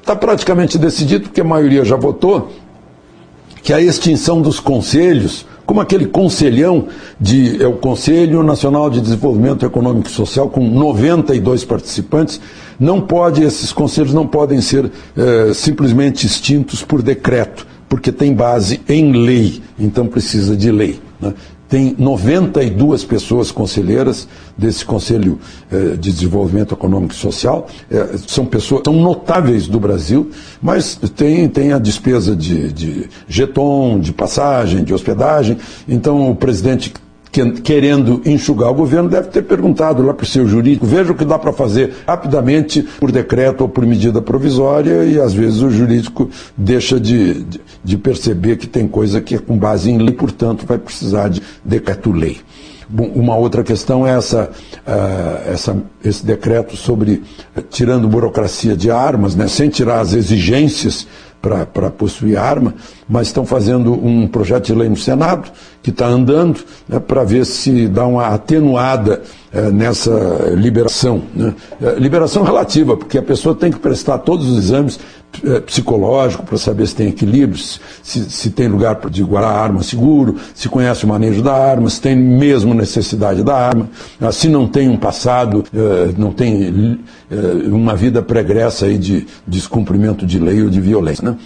está 0.00 0.14
praticamente 0.14 0.78
decidido, 0.78 1.24
porque 1.24 1.40
a 1.40 1.44
maioria 1.44 1.84
já 1.84 1.96
votou, 1.96 2.52
que 3.62 3.72
a 3.72 3.80
extinção 3.80 4.40
dos 4.40 4.60
conselhos 4.60 5.46
como 5.66 5.80
aquele 5.80 6.06
conselhão 6.06 6.86
de 7.20 7.60
é 7.60 7.66
o 7.66 7.74
Conselho 7.74 8.42
Nacional 8.42 8.88
de 8.88 9.00
Desenvolvimento 9.00 9.66
Econômico 9.66 10.08
e 10.08 10.12
Social 10.12 10.48
com 10.48 10.66
92 10.66 11.64
participantes, 11.64 12.40
não 12.78 13.00
pode 13.00 13.42
esses 13.42 13.72
conselhos 13.72 14.14
não 14.14 14.26
podem 14.26 14.60
ser 14.60 14.90
é, 15.16 15.52
simplesmente 15.52 16.24
extintos 16.24 16.82
por 16.82 17.02
decreto, 17.02 17.66
porque 17.88 18.12
tem 18.12 18.32
base 18.32 18.80
em 18.88 19.12
lei, 19.12 19.60
então 19.78 20.06
precisa 20.06 20.56
de 20.56 20.70
lei. 20.70 21.00
Né? 21.20 21.34
Tem 21.68 21.94
92 21.98 23.04
pessoas 23.04 23.50
conselheiras 23.50 24.28
desse 24.56 24.84
Conselho 24.84 25.38
eh, 25.70 25.96
de 25.98 26.12
Desenvolvimento 26.12 26.74
Econômico 26.74 27.12
e 27.12 27.16
Social. 27.16 27.66
Eh, 27.90 28.16
são 28.26 28.46
pessoas, 28.46 28.82
são 28.84 28.94
notáveis 28.94 29.66
do 29.66 29.80
Brasil, 29.80 30.30
mas 30.62 30.94
tem, 31.16 31.48
tem 31.48 31.72
a 31.72 31.78
despesa 31.78 32.36
de, 32.36 32.72
de 32.72 33.08
jeton, 33.28 33.98
de 33.98 34.12
passagem, 34.12 34.84
de 34.84 34.94
hospedagem. 34.94 35.58
Então 35.88 36.30
o 36.30 36.36
presidente 36.36 36.92
querendo 37.44 38.20
enxugar 38.24 38.70
o 38.70 38.74
governo, 38.74 39.08
deve 39.08 39.28
ter 39.28 39.42
perguntado 39.42 40.02
lá 40.02 40.14
para 40.14 40.24
o 40.24 40.26
seu 40.26 40.46
jurídico, 40.46 40.86
veja 40.86 41.12
o 41.12 41.14
que 41.14 41.24
dá 41.24 41.38
para 41.38 41.52
fazer 41.52 41.92
rapidamente 42.06 42.82
por 42.82 43.10
decreto 43.10 43.62
ou 43.62 43.68
por 43.68 43.84
medida 43.86 44.20
provisória, 44.22 45.04
e 45.04 45.20
às 45.20 45.34
vezes 45.34 45.60
o 45.62 45.70
jurídico 45.70 46.30
deixa 46.56 46.98
de, 46.98 47.42
de, 47.42 47.60
de 47.82 47.98
perceber 47.98 48.56
que 48.56 48.66
tem 48.66 48.86
coisa 48.86 49.20
que 49.20 49.34
é 49.34 49.38
com 49.38 49.56
base 49.56 49.90
em 49.90 49.98
lei, 49.98 50.12
portanto 50.12 50.66
vai 50.66 50.78
precisar 50.78 51.28
de 51.28 51.42
decreto-lei. 51.64 52.38
Bom, 52.88 53.10
uma 53.16 53.34
outra 53.34 53.64
questão 53.64 54.06
é 54.06 54.16
essa, 54.16 54.48
uh, 54.86 55.52
essa, 55.52 55.76
esse 56.04 56.24
decreto 56.24 56.76
sobre 56.76 57.22
uh, 57.56 57.62
tirando 57.68 58.06
burocracia 58.06 58.76
de 58.76 58.92
armas, 58.92 59.34
né, 59.34 59.48
sem 59.48 59.68
tirar 59.68 60.00
as 60.00 60.12
exigências 60.12 61.06
para 61.42 61.90
possuir 61.90 62.36
arma, 62.36 62.74
mas 63.08 63.28
estão 63.28 63.44
fazendo 63.44 63.92
um 63.92 64.26
projeto 64.26 64.66
de 64.66 64.74
lei 64.74 64.88
no 64.88 64.96
Senado 64.96 65.50
que 65.86 65.90
está 65.90 66.08
andando 66.08 66.64
né, 66.88 66.98
para 66.98 67.22
ver 67.22 67.46
se 67.46 67.86
dá 67.86 68.04
uma 68.04 68.26
atenuada 68.26 69.22
é, 69.52 69.70
nessa 69.70 70.10
liberação. 70.56 71.22
Né? 71.32 71.54
É, 71.80 71.94
liberação 71.94 72.42
relativa, 72.42 72.96
porque 72.96 73.16
a 73.16 73.22
pessoa 73.22 73.54
tem 73.54 73.70
que 73.70 73.78
prestar 73.78 74.18
todos 74.18 74.48
os 74.48 74.64
exames 74.64 74.98
é, 75.44 75.60
psicológicos 75.60 76.44
para 76.44 76.58
saber 76.58 76.88
se 76.88 76.96
tem 76.96 77.06
equilíbrio, 77.06 77.62
se, 78.02 78.28
se 78.28 78.50
tem 78.50 78.66
lugar 78.66 78.98
de 79.08 79.22
guardar 79.22 79.52
a 79.52 79.60
arma 79.60 79.80
seguro, 79.84 80.34
se 80.56 80.68
conhece 80.68 81.04
o 81.04 81.08
manejo 81.08 81.40
da 81.40 81.54
arma, 81.54 81.88
se 81.88 82.00
tem 82.00 82.16
mesmo 82.16 82.74
necessidade 82.74 83.44
da 83.44 83.54
arma, 83.54 83.88
ah, 84.20 84.32
se 84.32 84.48
não 84.48 84.66
tem 84.66 84.88
um 84.88 84.96
passado, 84.96 85.62
é, 85.72 86.12
não 86.18 86.32
tem 86.32 86.98
uma 87.70 87.94
vida 87.94 88.20
pregressa 88.20 88.86
aí 88.86 88.98
de 88.98 89.24
descumprimento 89.46 90.26
de 90.26 90.40
lei 90.40 90.64
ou 90.64 90.68
de 90.68 90.80
violência. 90.80 91.30
Né? 91.30 91.36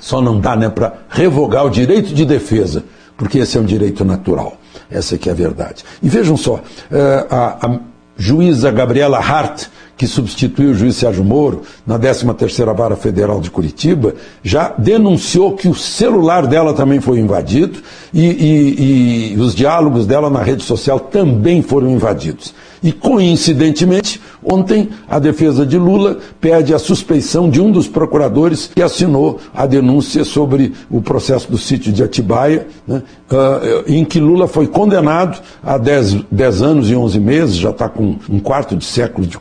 Só 0.00 0.22
não 0.22 0.38
dá 0.38 0.54
né, 0.54 0.68
para 0.68 0.94
revogar 1.08 1.66
o 1.66 1.70
direito 1.70 2.14
de 2.14 2.24
defesa, 2.24 2.84
porque 3.18 3.38
esse 3.38 3.58
é 3.58 3.60
um 3.60 3.64
direito 3.64 4.04
natural. 4.04 4.56
Essa 4.88 5.16
é 5.16 5.18
que 5.18 5.28
é 5.28 5.32
a 5.32 5.34
verdade. 5.34 5.84
E 6.00 6.08
vejam 6.08 6.36
só, 6.36 6.62
é, 6.90 7.26
a, 7.28 7.66
a 7.66 7.80
juíza 8.16 8.70
Gabriela 8.70 9.18
Hart, 9.18 9.66
que 9.98 10.06
substituiu 10.06 10.70
o 10.70 10.74
juiz 10.74 10.94
Sérgio 10.96 11.24
Moro 11.24 11.62
na 11.84 11.98
13ª 11.98 12.74
Vara 12.74 12.94
Federal 12.94 13.40
de 13.40 13.50
Curitiba, 13.50 14.14
já 14.44 14.72
denunciou 14.78 15.56
que 15.56 15.68
o 15.68 15.74
celular 15.74 16.46
dela 16.46 16.72
também 16.72 17.00
foi 17.00 17.18
invadido 17.18 17.80
e, 18.14 18.24
e, 18.24 19.32
e 19.34 19.40
os 19.40 19.54
diálogos 19.54 20.06
dela 20.06 20.30
na 20.30 20.40
rede 20.40 20.62
social 20.62 21.00
também 21.00 21.60
foram 21.62 21.90
invadidos. 21.90 22.54
E, 22.82 22.92
coincidentemente, 22.92 24.20
ontem 24.42 24.88
a 25.08 25.18
defesa 25.18 25.66
de 25.66 25.76
Lula 25.76 26.18
pede 26.40 26.72
a 26.72 26.78
suspeição 26.78 27.50
de 27.50 27.60
um 27.60 27.70
dos 27.70 27.88
procuradores 27.88 28.70
que 28.72 28.82
assinou 28.82 29.40
a 29.52 29.66
denúncia 29.66 30.24
sobre 30.24 30.72
o 30.88 31.02
processo 31.02 31.50
do 31.50 31.58
sítio 31.58 31.92
de 31.92 32.02
Atibaia, 32.02 32.68
né, 32.86 33.02
uh, 33.30 33.84
em 33.86 34.04
que 34.04 34.20
Lula 34.20 34.46
foi 34.46 34.66
condenado 34.66 35.40
a 35.62 35.76
10, 35.76 36.62
anos 36.62 36.88
e 36.88 36.94
11 36.94 37.18
meses, 37.18 37.56
já 37.56 37.70
está 37.70 37.88
com 37.88 38.16
um 38.28 38.38
quarto 38.38 38.76
de 38.76 38.84
século 38.84 39.26
de 39.26 39.36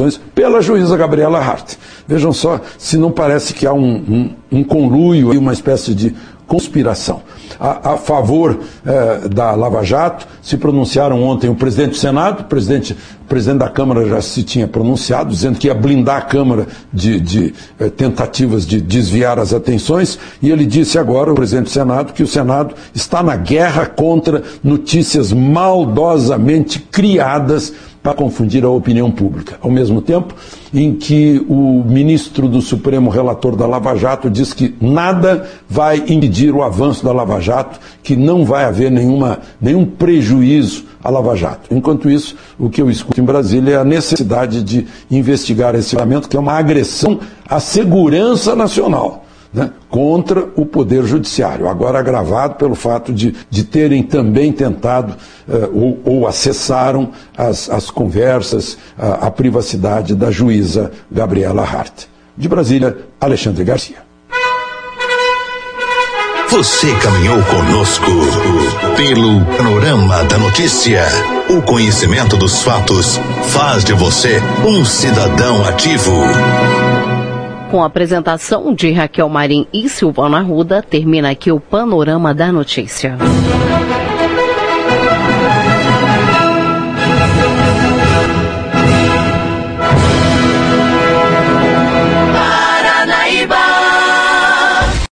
condenações, 0.00 0.20
pela 0.34 0.62
juíza 0.62 0.96
Gabriela 0.96 1.38
Hart. 1.38 1.74
Vejam 2.06 2.32
só 2.32 2.60
se 2.78 2.96
não 2.96 3.10
parece 3.10 3.52
que 3.52 3.66
há 3.66 3.72
um, 3.72 3.94
um, 4.50 4.58
um 4.58 4.64
conluio, 4.64 5.38
uma 5.38 5.52
espécie 5.52 5.94
de 5.94 6.14
conspiração. 6.46 7.22
A, 7.60 7.92
a 7.92 7.96
favor 7.96 8.58
eh, 8.84 9.28
da 9.28 9.52
Lava 9.52 9.84
Jato 9.84 10.26
se 10.42 10.56
pronunciaram 10.56 11.22
ontem 11.22 11.48
o 11.48 11.54
presidente 11.54 11.90
do 11.90 11.96
Senado, 11.96 12.40
o 12.40 12.44
presidente, 12.44 12.92
o 12.92 13.28
presidente 13.28 13.58
da 13.58 13.68
Câmara 13.68 14.04
já 14.08 14.20
se 14.20 14.42
tinha 14.42 14.66
pronunciado, 14.66 15.30
dizendo 15.30 15.60
que 15.60 15.68
ia 15.68 15.74
blindar 15.74 16.16
a 16.16 16.22
Câmara 16.22 16.66
de, 16.92 17.20
de 17.20 17.54
eh, 17.78 17.88
tentativas 17.88 18.66
de 18.66 18.80
desviar 18.80 19.38
as 19.38 19.52
atenções, 19.54 20.18
e 20.42 20.50
ele 20.50 20.66
disse 20.66 20.98
agora, 20.98 21.30
o 21.30 21.36
presidente 21.36 21.66
do 21.66 21.70
Senado, 21.70 22.12
que 22.12 22.22
o 22.24 22.26
Senado 22.26 22.74
está 22.92 23.22
na 23.22 23.36
guerra 23.36 23.86
contra 23.86 24.42
notícias 24.64 25.32
maldosamente 25.32 26.80
criadas 26.80 27.72
para 28.02 28.14
confundir 28.14 28.64
a 28.64 28.70
opinião 28.70 29.10
pública. 29.10 29.58
Ao 29.60 29.70
mesmo 29.70 30.00
tempo 30.00 30.34
em 30.72 30.94
que 30.94 31.44
o 31.48 31.84
ministro 31.86 32.48
do 32.48 32.62
Supremo 32.62 33.10
relator 33.10 33.56
da 33.56 33.66
Lava 33.66 33.94
Jato 33.96 34.30
diz 34.30 34.52
que 34.52 34.74
nada 34.80 35.46
vai 35.68 35.98
impedir 36.08 36.54
o 36.54 36.62
avanço 36.62 37.04
da 37.04 37.12
Lava 37.12 37.40
Jato, 37.40 37.78
que 38.02 38.16
não 38.16 38.44
vai 38.44 38.64
haver 38.64 38.90
nenhuma, 38.90 39.40
nenhum 39.60 39.84
prejuízo 39.84 40.84
à 41.02 41.10
Lava 41.10 41.36
Jato. 41.36 41.74
Enquanto 41.74 42.08
isso, 42.08 42.36
o 42.58 42.70
que 42.70 42.80
eu 42.80 42.90
escuto 42.90 43.20
em 43.20 43.24
Brasília 43.24 43.74
é 43.74 43.76
a 43.76 43.84
necessidade 43.84 44.62
de 44.62 44.86
investigar 45.10 45.74
esse 45.74 45.94
lamento, 45.94 46.28
que 46.28 46.36
é 46.36 46.40
uma 46.40 46.54
agressão 46.54 47.20
à 47.48 47.60
segurança 47.60 48.54
nacional 48.54 49.24
né, 49.52 49.70
contra 49.88 50.48
o 50.54 50.64
Poder 50.64 51.04
Judiciário, 51.04 51.68
agora 51.68 51.98
agravado 51.98 52.54
pelo 52.54 52.74
fato 52.74 53.12
de, 53.12 53.34
de 53.50 53.64
terem 53.64 54.02
também 54.02 54.52
tentado 54.52 55.14
uh, 55.48 55.78
ou, 55.78 56.00
ou, 56.04 56.28
acessaram 56.28 57.10
as, 57.36 57.68
as 57.68 57.90
conversas, 57.90 58.78
a, 58.96 59.26
a 59.26 59.30
privacidade 59.30 60.14
da 60.14 60.30
juíza 60.30 60.92
Gabriela 61.10 61.62
Hart. 61.62 62.04
De 62.36 62.48
Brasília, 62.48 62.96
Alexandre 63.20 63.64
Garcia. 63.64 64.10
Você 66.50 66.92
caminhou 66.96 67.40
conosco 67.44 68.10
pelo 68.96 69.44
panorama 69.56 70.24
da 70.24 70.36
notícia. 70.36 71.04
O 71.48 71.62
conhecimento 71.62 72.36
dos 72.36 72.62
fatos 72.62 73.20
faz 73.50 73.84
de 73.84 73.92
você 73.92 74.42
um 74.66 74.84
cidadão 74.84 75.64
ativo. 75.64 76.12
Com 77.70 77.84
a 77.84 77.86
apresentação 77.86 78.74
de 78.74 78.90
Raquel 78.90 79.28
Marim 79.28 79.64
e 79.72 79.88
Silvana 79.88 80.40
Ruda, 80.40 80.82
termina 80.82 81.30
aqui 81.30 81.52
o 81.52 81.60
Panorama 81.60 82.34
da 82.34 82.50
Notícia. 82.50 83.16